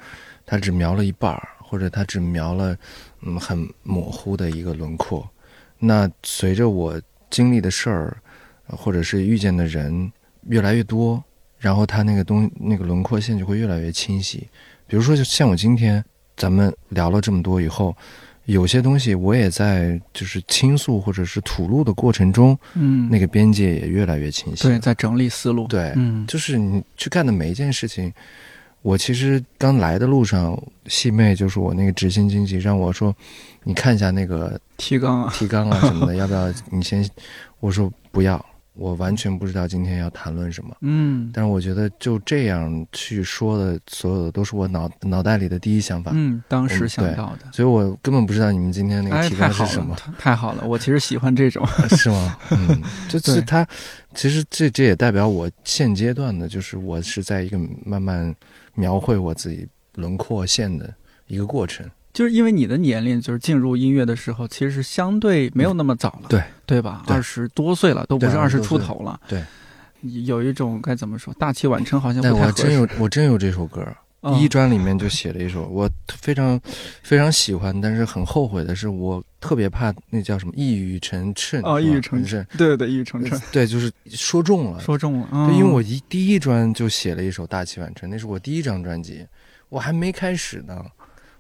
[0.46, 2.78] 他只描了一半儿，或者他只描了
[3.22, 5.28] 嗯很模糊的一个轮廓。
[5.80, 7.02] 那随着我
[7.32, 8.16] 经历的事儿，
[8.68, 10.12] 呃或者是遇见的人
[10.50, 11.22] 越来越多，
[11.58, 14.48] 然后他那个东那个轮廓线就会越来越清晰。
[14.86, 16.06] 比如说，就像我今天
[16.38, 17.98] 咱们聊了这么多以后，
[18.46, 24.62] 有些东西我也在就是倾诉或者是吐露的过程中，嗯，那个边界也越来越清晰。
[24.62, 28.14] 对，在整理思路，对嗯，就是你去干的每一件事情，
[28.84, 33.16] 我其实刚来的路上，细妹就是我那个执行经纪，让我说，
[33.64, 37.10] 你看一下那个提纲啊，提纲啊什么的，要不要你先？
[37.62, 40.76] 我说不要，我完全不知道今天要谈论什么。
[40.82, 47.50] 嗯但是我觉得就这样去说的，所有的都是我脑脑袋里的第一想法，嗯，当时想到的。
[47.54, 50.02] 所以我根本不知道你们今天那个哎，提纲是什么了，。
[50.20, 50.68] 太太好了！
[50.68, 51.66] 我其实喜欢这种，
[51.96, 52.38] 是吗？
[52.52, 53.66] 嗯， 就是对他，
[54.14, 58.36] 其实这这也代表我现阶段的，就是我是在一个慢慢
[58.74, 60.94] 描绘我自己轮廓线的
[61.28, 61.90] 一个过程。
[62.14, 67.04] 就是因为你的年龄，就是进入音乐的时候，其实是相对没有那么早了，对对吧？
[67.08, 69.20] 二十多岁了，都不是二十20多岁出头了。
[69.28, 69.44] 对，
[70.24, 72.64] 有一种该怎么说，大器晚成，好像不太合适。
[72.64, 73.84] 我真有，我真有这首歌，
[74.22, 76.62] 嗯一专里面就写了一首，我非常
[77.02, 84.80] 非常喜欢，但是很后悔的是，我特别怕那叫什么一语成谶哦，一语成谶，对对，一语成谶，对，就是说中了。
[84.80, 85.28] 说中了。
[85.30, 89.28] 对，嗯因为我一第一专就写了一首《大器晚成》，那是我第一张专辑，
[89.68, 90.82] 我还没开始呢，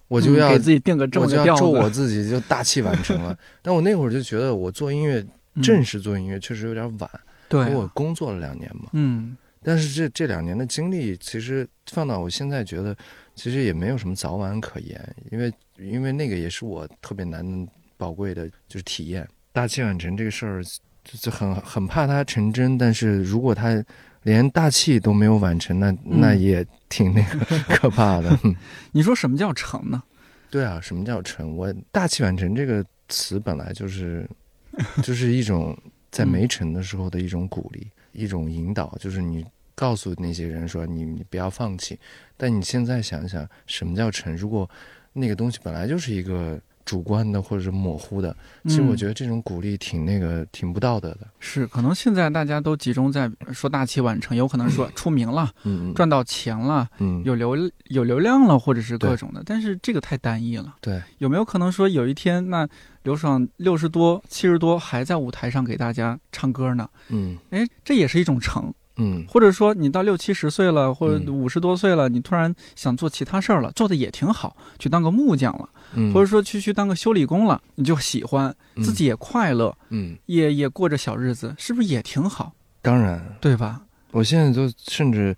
[0.09, 3.33] 我就要、嗯给自己定个这我就要咒我，自己就大器晚成了。
[3.63, 5.25] 但我那会儿就觉得我做音乐，
[5.55, 7.09] 嗯正式做音乐确实有点晚，
[7.47, 8.89] 对因为我啊，工作了两年嘛。
[8.91, 12.93] 嗯但是这这两年的经历，其实放到我现在觉得，
[13.33, 17.65] 其实也没有什么早晚可言，因为因为那个也是我特别难
[17.97, 19.27] 宝贵的，就是体验。
[19.51, 20.63] 大器晚成这个事儿，
[21.03, 23.83] 就就很很怕它成真，但是如果它
[24.23, 28.37] 连大器都没有完成，那那也挺那个可怕的。
[28.91, 30.01] 你说什么叫成呢？
[30.49, 31.55] 对啊，什么叫成？
[31.55, 34.27] 我大器晚成这个词本来就是，
[35.03, 35.77] 就是一种
[36.09, 41.99] 在没成的时候的一种鼓励，一种引导，就是你告诉那些人说你你不要放弃。
[42.37, 44.35] 但你现在想想，什么叫成？
[44.37, 44.69] 如果
[45.11, 51.27] 那个东西本来就是一个主观的或者是模糊的，其实我觉得得这种鼓励挺那个挺不道德的。
[51.39, 57.55] 是，可能现在大家都集中在说大器晚成，有可能说出名了、嗯嗯赚到钱了、嗯，有流
[57.89, 60.75] 有流量了，或者是各种的，但是这个太单一了。
[60.81, 62.67] 对，有没有可能说有一天，那
[63.03, 66.89] 刘爽六十多、七十多还在舞台上给大家唱歌呢？
[67.09, 68.73] 嗯哎，这也是一种成。
[68.97, 69.25] 嗯。
[69.27, 71.33] 或者说你到六七十岁了，或者嗯。
[71.33, 78.83] 五十多岁了，你突然想做其他事儿了，做的也挺好，去当个木匠了，嗯，或者说去去当个修理工了，你就喜欢，嗯。
[78.83, 82.53] 自己也快乐，嗯，也也过着小日子，是不是也挺好？
[82.81, 83.81] 当然，对吧？
[84.11, 85.35] 我现在就甚至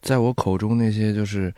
[0.00, 1.52] 在我口中那些就是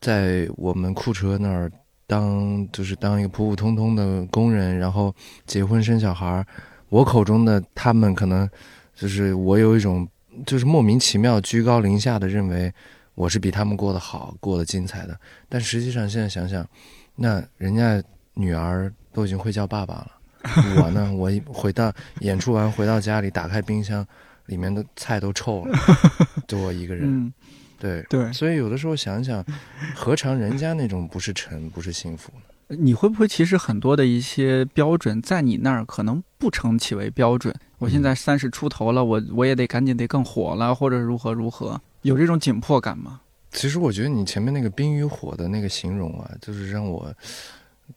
[0.00, 1.70] 在我们库车那儿
[2.06, 5.14] 当就是当一个普普通通的工人，然后
[5.46, 6.46] 结婚生小孩儿，
[6.88, 8.48] 我口中的他们可能
[8.94, 10.06] 就是我有一种
[10.46, 12.72] 就是莫名其妙居高临下的认为
[13.14, 15.18] 我是比他们过得好、过得精彩的，
[15.48, 16.66] 但实际上现在想想，
[17.16, 18.02] 那人家
[18.34, 20.10] 女儿都已经会叫爸爸了，
[20.82, 24.06] 我呢，我一回到演出完回到家里，打开冰箱。
[24.46, 25.78] 里面的菜都臭了，
[26.48, 27.04] 就我一个人。
[27.06, 27.32] 嗯，
[27.78, 28.32] 对对。
[28.32, 29.44] 所以有的时候想想，
[29.94, 32.76] 何尝人家那种不是成，不是幸福呢？
[32.76, 37.54] 你会不会其实很多的一些标准在你那儿可能不成其为标准？
[37.80, 43.20] 我现在三十出头了，我我也得赶紧得更火了，或者如何如何，有这种紧迫感吗？
[43.50, 47.12] 其实我觉得你前面那个冰与火的那个形容啊，就是让我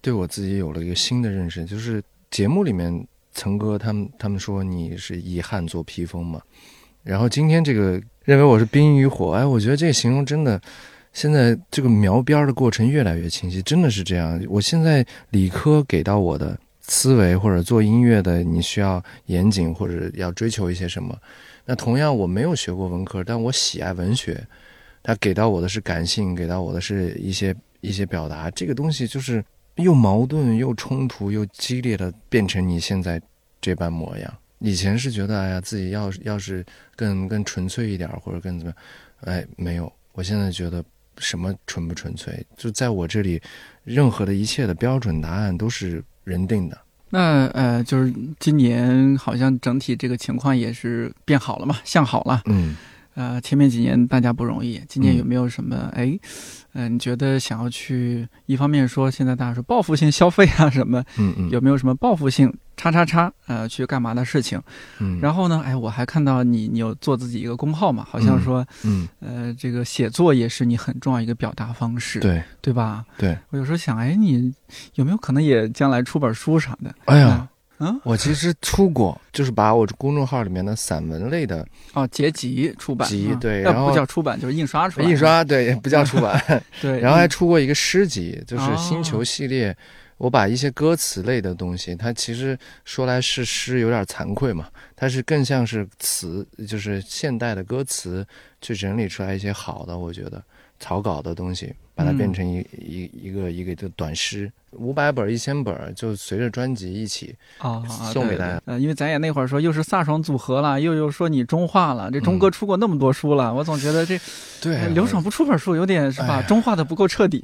[0.01, 1.63] 对我自己有了一个新的认识。
[1.65, 6.41] 就是节目里面曾哥他们他们说你是遗憾做披风嘛，
[7.03, 10.59] 然后今天这个认为我是冰与火，哎，我觉得这个形容真的。
[11.11, 14.43] 现在这个描边的过程越来越清晰，真的是这样。
[14.49, 21.17] 我现在理科给到我的思维或者做音乐的，你需要严谨或者要追求一些什么。
[21.65, 24.45] 那同样，我没有学过文科，但我喜爱文学，
[25.01, 28.51] 它给到我的是感性，给到我的是一些一些表达。
[28.51, 29.43] 这个东西就是
[29.75, 33.21] 又矛盾又冲突又激烈的变成你现在
[33.61, 34.33] 这般模样。
[34.59, 36.65] 以前是觉得，哎呀，自己要要是
[36.95, 38.73] 更更纯粹一点，或者更怎么
[39.25, 39.91] 样，哎，没有。
[40.11, 40.83] 我现在觉得。
[41.17, 42.45] 什么纯不纯粹？
[42.57, 43.41] 就在我这里，
[43.83, 46.77] 任何的一切的标准答案都是人定的。
[47.09, 52.41] 那呃，就是今年好像整体这个情况也是变好了嘛，向好了。
[52.45, 52.75] 嗯，
[53.13, 55.91] 呃，前面几年大家不容易，今年嗯有没有什么？
[55.93, 56.17] 哎，
[56.73, 64.61] 嗯、你觉得想要去一方面说现在大家说报复性消费啊什么，嗯嗯，有没有什么报复性叉叉叉呃去干嘛的事情？
[64.99, 72.41] 嗯，然后呢，哎，我还看到你你有做自己一个公号嘛，好像说嗯，呃这个写作也是你很重要一个表达方式，对。
[72.61, 73.03] 对吧？
[73.17, 74.53] 对，我有时候想，哎，你
[74.95, 76.95] 有没有可能也将来出本书啥的？
[77.05, 77.45] 哎呀，
[77.79, 86.41] 嗯，我其实出过，就是把我公众号里面的散文类的哦，结集出版，集对然后不叫出版，就是印刷出来，印，刷，对，不叫出版，
[86.81, 88.75] 对，然后还出过一个诗集，就是哦。
[88.77, 89.75] 星球系列。
[90.17, 94.69] 我把一些歌词类的东西，它其实说来是诗，有点惭愧嘛。
[94.95, 98.25] 它是更像是词，就是现代的歌词，
[98.61, 100.41] 去整理出来一些好的，我觉得
[100.83, 107.33] 草稿的东西，把它嗯变成一、一一个一个的短诗，五百本、一千本，就随着专辑一起。
[107.59, 107.81] 啊，
[108.11, 114.19] 送给大家对对呃，因为咱也那会儿说又是飒爽组合了，又又说你中化了，这钟哥出过那么多书了，我总觉得这
[114.61, 116.39] 对呃刘爽不出本书有点是吧？
[116.39, 117.41] 哎中化的不够彻底。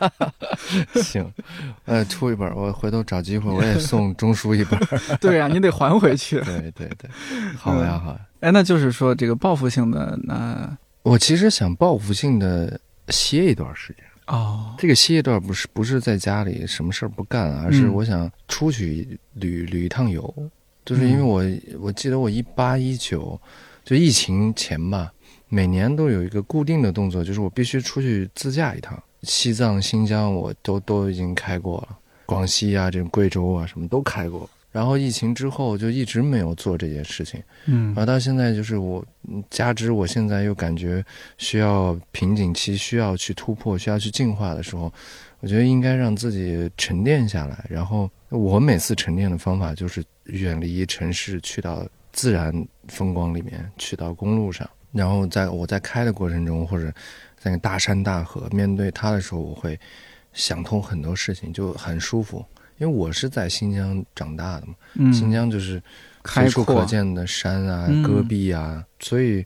[1.00, 1.26] 行，
[1.86, 4.78] 呃，出一本，我回头找机会我也 送钟书一本。
[5.18, 6.40] 对呀、你得还回去。
[6.42, 7.08] 对对对，
[7.56, 8.20] 好呀好呀。
[8.40, 10.70] 哎，那就是说这个报复性的，那
[11.04, 14.02] 我其实想报复性的歇一段时间。
[14.26, 20.34] 哦，这个歇一段不是不是在家里什么事儿不干，而是我想出去旅旅一趟游。
[20.82, 21.44] 就是因为我
[21.78, 23.38] 我记得我一八一九
[23.84, 25.12] 就疫情前吧，
[25.50, 28.98] 每年都有一个固定的动作，就是我必须出去自驾一趟。
[29.24, 34.48] 西藏、新疆我都都已经开过了，广西啊，这种贵州啊，什么都开过。
[34.74, 39.06] 然后疫情之后就一直没有做这件事情，嗯，而到现在就是我
[39.48, 41.04] 加之我现在又感觉
[41.38, 44.92] 需要瓶颈期，需要去突破，需要去进化的时候，
[45.38, 47.64] 我觉得应该让自己沉淀下来。
[47.70, 52.52] 然后我每次沉淀的方法就是远离城市，去到自然
[52.88, 56.92] 风光里面，去到公路上，然后在我在开的过程中，或者
[57.38, 59.78] 在那大山大河面对它的时候，我会
[60.32, 62.44] 想通很多事情，就很舒服。
[62.78, 65.82] 因为我是在新疆长大的嘛，新疆就是
[66.24, 69.44] 随处可见的山啊、戈壁啊，所以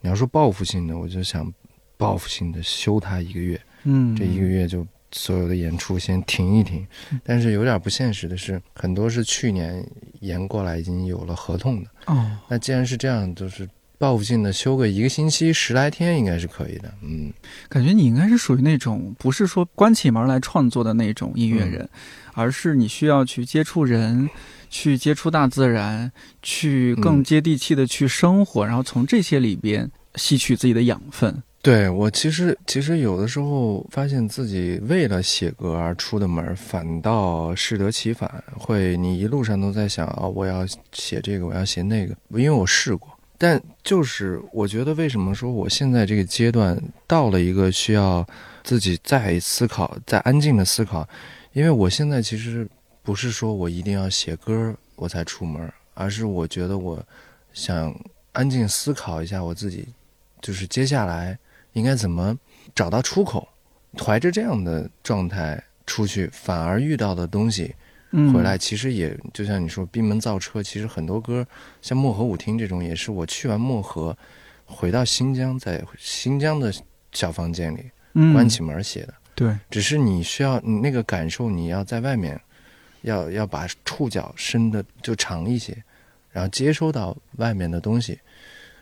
[0.00, 1.52] 你要说报复性的，我就想
[1.96, 3.60] 报复性的休它一个月。
[3.84, 6.86] 嗯，这一个月就所有的演出先停一停。
[7.24, 9.84] 但是有点不现实的是，很多是去年
[10.20, 11.90] 延过来已经有了合同的。
[12.06, 13.68] 哦，那既然是这样，就是。
[13.98, 17.32] 报复性的休个一个星期十来天应该是可以的，嗯，
[17.68, 21.88] 感觉你应该是属于那种不是说关起门来创作的那种音乐人，
[22.34, 24.30] 而是你需要去接触人，
[24.70, 31.42] 去接触大自然，去更接地气的去生活，然后从这些里边吸取自己的养分。
[31.60, 43.17] 对我其实其实有的时候发现自己为了写歌而出的门，反倒适得其反，会你一路上都在想啊，我要写这个，我要写那个，因为我试过。
[43.40, 46.76] 但就是我觉得，为什么说我现在这个阶段
[47.06, 48.26] 到了一个需要
[48.64, 51.08] 自己再思考、再安静的思考？
[51.52, 52.68] 因为我现在其实
[53.02, 57.00] 不是说我一定要写歌我才出门，而是我觉得我
[57.52, 57.94] 想
[58.32, 59.86] 安静思考一下我自己，
[60.42, 61.38] 就是接下来
[61.74, 62.36] 应该怎么
[62.74, 63.48] 找到出口。
[63.98, 67.74] 怀着这样的状态出去，反而遇到的东西。
[68.32, 71.46] 回来其实也就像你说闭门造车，其实很多歌
[71.82, 74.16] 像漠河舞厅这种，也是我去完漠河，
[74.64, 76.72] 回到新疆，在新疆的
[77.12, 77.90] 小房间里
[78.32, 79.14] 关起门写的。
[79.34, 82.40] 对，只是你需要你那个感受，你要在外面，
[83.02, 85.76] 要要把触角伸的就长一些，
[86.30, 88.18] 然后接收到外面的东西，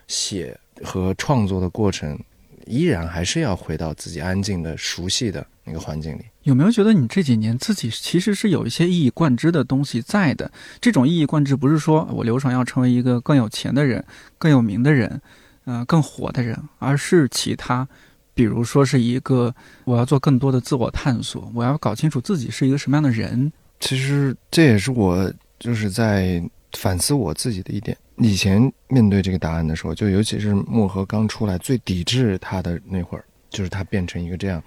[0.07, 2.17] 写和创作的过程，
[2.65, 6.25] 依然还是要回到自己安静的、熟悉的那个环境里。
[6.47, 10.49] 有没有觉得你这几年自己其实是有一些一以贯之的东西在的？
[10.79, 14.01] 这种一以贯之不是说我刘爽要成为一个更有钱的人、
[14.37, 15.21] 更有名的人，
[15.65, 17.85] 嗯，更火的人，而是其他，
[18.33, 23.51] 比如说是一个我要做更多的自我探索，我要搞清楚自己是一个什么样的人。
[23.81, 25.29] 其实这也是我
[25.59, 26.41] 就是在
[26.77, 27.97] 反思我自己的一点。
[28.19, 34.63] 以前面对这个答案的时候，就尤其是漠河刚出来最抵制他的那会儿，就是他变成一个这样。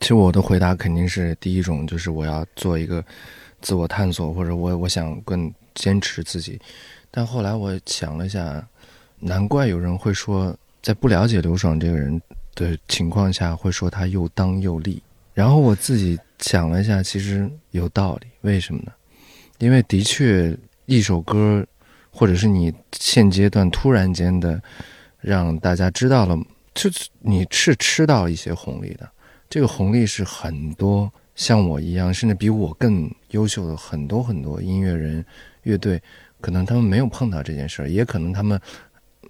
[0.00, 3.04] 其实我的回答肯定是第一种，就是我要做一个
[3.60, 6.60] 自我探索，或者我我想更坚持自己。
[7.10, 8.64] 但后来我想了一下，
[9.18, 12.20] 难怪有人会说，在不了解刘爽这个人
[12.54, 15.02] 的情况下，会说他又当又立。
[15.34, 18.26] 然后我自己想了一下，其实有道理。
[18.42, 18.92] 为什么呢？
[19.58, 21.66] 因为的确，一首歌，
[22.10, 24.60] 或者是你现阶段突然间的
[25.20, 26.38] 让大家知道了，
[26.74, 26.88] 就
[27.18, 29.08] 你是吃到一些红利的。
[29.50, 35.24] 这个红利是很多像我一样，甚至比我更优秀的很多很多音乐人、
[35.62, 36.02] 乐队，
[36.40, 38.60] 可能他们没有碰到这件事儿，也可能他们，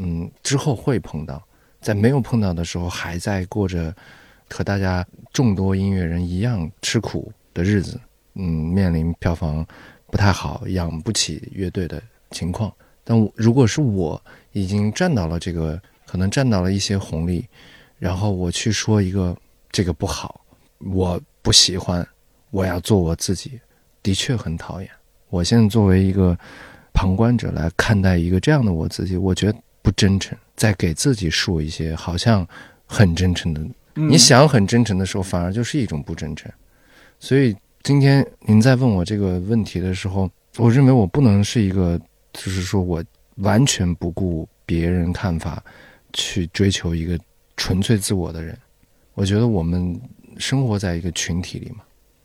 [0.00, 1.40] 嗯，之后会碰到，
[1.80, 3.94] 在没有碰到的时候，还在过着
[4.50, 8.00] 和大家众多音乐人一样吃苦的日子，
[8.34, 9.64] 嗯，面临票房
[10.08, 12.72] 不太好、养不起乐队的情况。
[13.04, 14.20] 但如果是我
[14.50, 17.46] 已经占到了这个，可能占到了一些红利，
[18.00, 19.36] 然后我去说一个。
[19.78, 20.44] 这个不好，
[20.78, 22.04] 我不喜欢，
[22.50, 23.60] 我要做我自己，
[24.02, 24.90] 的确很讨厌。
[25.28, 26.36] 我现在作为一个
[26.92, 32.44] 旁观者来看待一个这样的我自己，我觉得不真诚，在给自己说一些好像
[32.86, 33.60] 很真诚的。
[33.94, 36.50] 你想很真诚的时候，反而就是一种不真诚。
[37.20, 41.96] 所以今天您在问我这个问题的时候，我认为我不能是一个，
[42.32, 43.00] 就是说我
[43.36, 45.62] 完全不顾别人看法，
[46.14, 47.16] 去追求一个
[47.56, 48.58] 纯粹自我的人。
[49.18, 50.00] 我觉得我们
[50.36, 51.78] 生活在一个群体里嘛，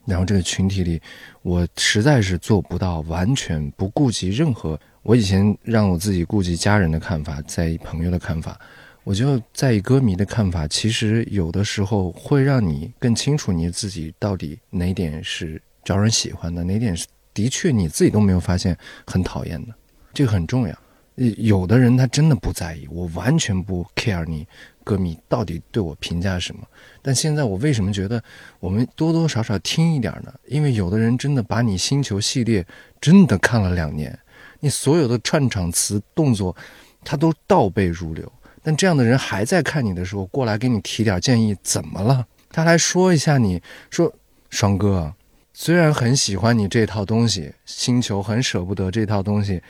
[0.05, 1.01] 然后这个群体里，
[1.41, 4.79] 我实在是做不到完全不顾及任何。
[5.01, 8.61] 我以前让我自己顾及家人的看法，在意朋友的看法，
[9.03, 19.73] 我就在意歌迷的看法，其实有的时候会让你更清楚你自己到底哪点是招人喜欢的，哪点是的确你自己都没有发现很讨厌的，
[20.13, 20.77] 这个很重要。
[21.15, 24.47] 有的人他真的不在意，我完全不 care 你
[24.83, 26.61] 歌迷到底对我评价什么。
[27.01, 28.21] 但现在我为什么觉得
[28.59, 30.33] 我们多多少少听一点呢？
[30.47, 32.65] 因为有的人真的把你星球系列
[32.99, 34.17] 真的看了两年，
[34.59, 36.55] 你所有的串场词动作，
[37.03, 38.31] 他都倒背如流。
[38.63, 42.25] 但这样的人还在看你的时候过来给你提点建议，怎么了？
[42.49, 44.11] 他来说一下，你说
[44.49, 45.13] 双哥，
[45.53, 49.61] 虽然很喜欢你这套东西，星球很舍不得这套东西。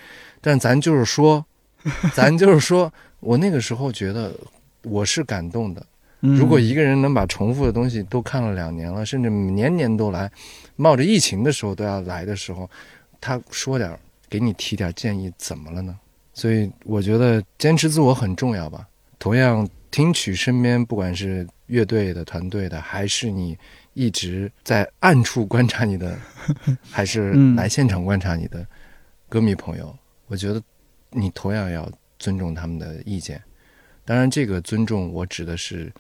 [0.44, 1.44] 但咱就是说，
[2.14, 2.92] 咱就是说，
[3.22, 4.36] 我那个时候觉得
[4.82, 5.86] 我是感动的。
[6.20, 10.30] 如果一个人能把重复的东西都看了两年了，甚至年年都来，
[10.76, 12.70] 冒着疫情的时候都要来的时候，
[13.22, 13.98] 他说点
[14.30, 15.98] 给你提点建议，怎么了呢？
[16.34, 18.86] 所以我觉得坚持自我很重要吧。
[19.18, 23.58] 同样，听取身边不管是乐队的、团队的，还是你
[23.94, 26.18] 一直在暗处观察你的，
[26.92, 28.66] 还是来现场观察你的
[29.30, 29.96] 歌迷朋友。
[30.34, 30.60] 我觉得，
[31.12, 31.88] 你同样要
[32.18, 33.40] 尊重他们的意见。
[34.04, 35.94] 当然，这个尊重我指的是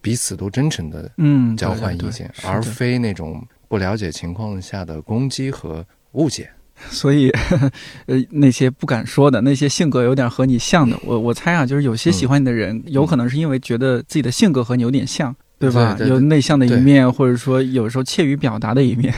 [0.00, 6.48] 彼此都真诚的嗯交换意见，而非那种不了解情况下的攻击和误解。
[6.90, 7.28] 所以，
[8.06, 15.98] 呃，那些不敢说的，那些性格有点和你像的，我我猜啊，就是有些喜欢你的人，有可能是因为觉得自己的性格和你有点像，对吧？
[16.06, 19.12] 有内向的一面，或者说有时候怯于表达的一面。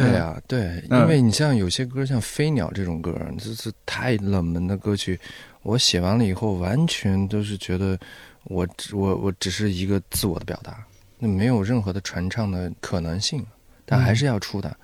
[0.00, 5.18] 对呀，对，因为你像有些歌，像《飞鸟》这种歌，就是太冷门的歌曲，
[5.62, 7.98] 我写完了以后，完全都是觉得
[8.44, 10.84] 我我我只是一个自我的表达，
[11.18, 13.44] 那没有任何的传唱的可能性，
[13.86, 14.76] 但还是要出的。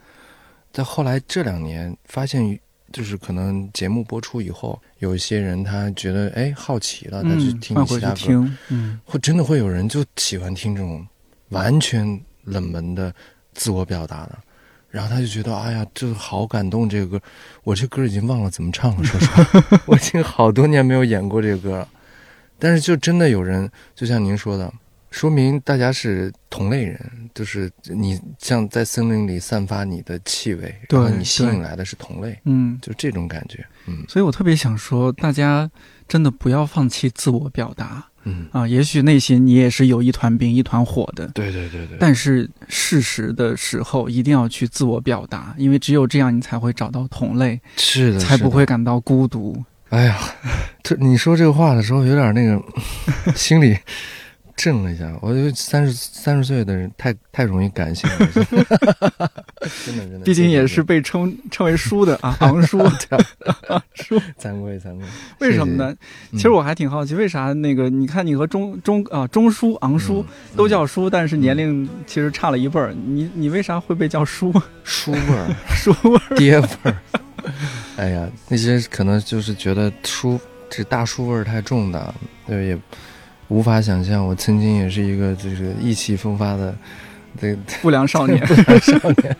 [0.73, 2.59] 在后来这两年，发现
[2.93, 11.07] 就是可能节目播出以后，有一些人他觉得哎好奇了，他去听其他歌，嗯，会真的会有人就喜欢听这种
[11.49, 13.12] 完全冷门的
[13.53, 14.39] 自我表达的。
[14.90, 16.88] 然后他就觉得，哎呀，这好感动！
[16.88, 17.24] 这个歌，
[17.62, 19.04] 我这歌已经忘了怎么唱了。
[19.04, 21.88] 说实话， 我已经好多年没有演过这个歌了。
[22.58, 24.70] 但是，就真的有人，就像您说的，
[25.10, 27.00] 说明大家是同类人，
[27.34, 34.04] 就是你像在森林里散发你的气味，然后你吸引来的是同类，嗯，就这种感觉，嗯。
[34.08, 35.70] 所以我特别想说，大家
[36.06, 38.10] 真的不要放弃自我表达。
[38.24, 41.97] 嗯啊，也许内心你也是有一团冰、一团火的，对对对对。
[41.98, 49.62] 但是事实的时候一定要去自我表达，因为只有这样，你才会找到同类，是的，才不会感到孤独。
[49.88, 50.18] 哎呀，
[50.82, 52.62] 这你说这个话的时候，有点那个
[53.34, 53.76] 心里。
[54.62, 58.19] 震了一下，我觉得三十三十岁的人太太容易感性了，
[59.87, 60.20] 真的真的。
[60.23, 62.78] 毕竟也是被称称为叔的啊， 昂叔，
[63.95, 65.07] 叔， 惭愧惭愧。
[65.39, 65.97] 为什么呢？
[66.32, 70.23] 其实我还挺好奇，为啥那个你看你和中中啊中叔昂叔
[70.55, 74.53] 都叫叔，但是年龄其实差了一辈儿，你你为啥会被叫叔？
[74.85, 76.97] 叔味儿，叔味儿，爹味儿。
[77.97, 80.39] 哎呀，那些可能就是觉得叔
[80.69, 82.15] 这大叔味儿太重的，
[82.47, 82.78] 对也。
[83.51, 86.74] 无法想象，我曾经也是一个就是意气风发的，
[87.39, 88.40] 这不良少年。
[88.48, 89.36] 不良少年，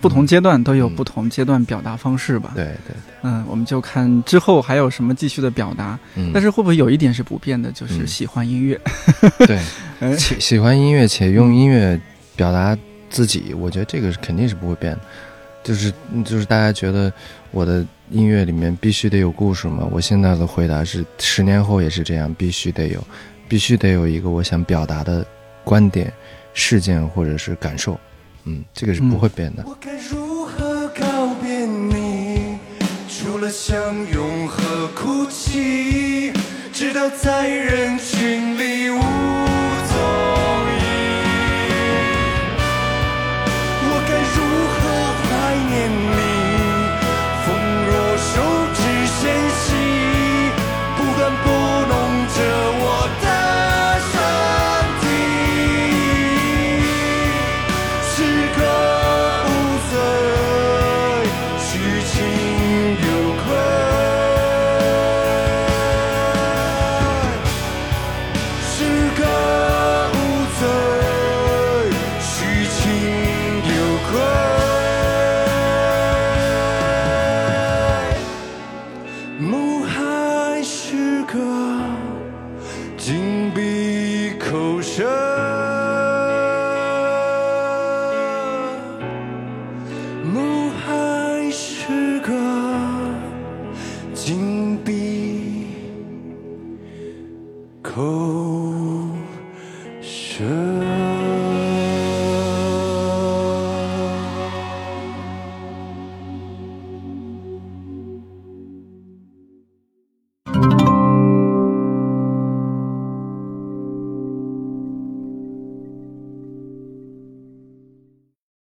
[0.00, 2.52] 不同阶段都有不同阶段表达方式吧。
[2.54, 2.96] 对对对。
[3.22, 5.98] 嗯，我们就看之后还有什么继续的表达。
[6.14, 6.30] 嗯。
[6.32, 8.80] 但是会不会有一点是不变的，就是喜欢音乐？
[9.46, 9.58] 对，
[10.18, 11.98] 喜喜欢音乐且用音乐
[12.36, 12.76] 表达
[13.08, 15.00] 自己，我觉得这个是肯定是不会变的。
[15.62, 15.92] 就是
[16.24, 17.12] 就是大家觉得
[17.50, 17.84] 我的。
[18.10, 19.88] 音乐里面必须得有故事吗？
[19.90, 23.02] 我现在的回答是：十年后也是这样，必须得有，
[23.48, 25.24] 必须得有一个我想表达的
[25.64, 26.12] 观点、
[26.52, 27.98] 事件或者是感受。
[28.44, 29.64] 嗯，这个是不会变的。
[29.66, 32.58] 我该如何告别你？
[33.08, 33.74] 除了相
[34.12, 36.34] 拥和哭泣，
[36.70, 38.90] 直到在人群里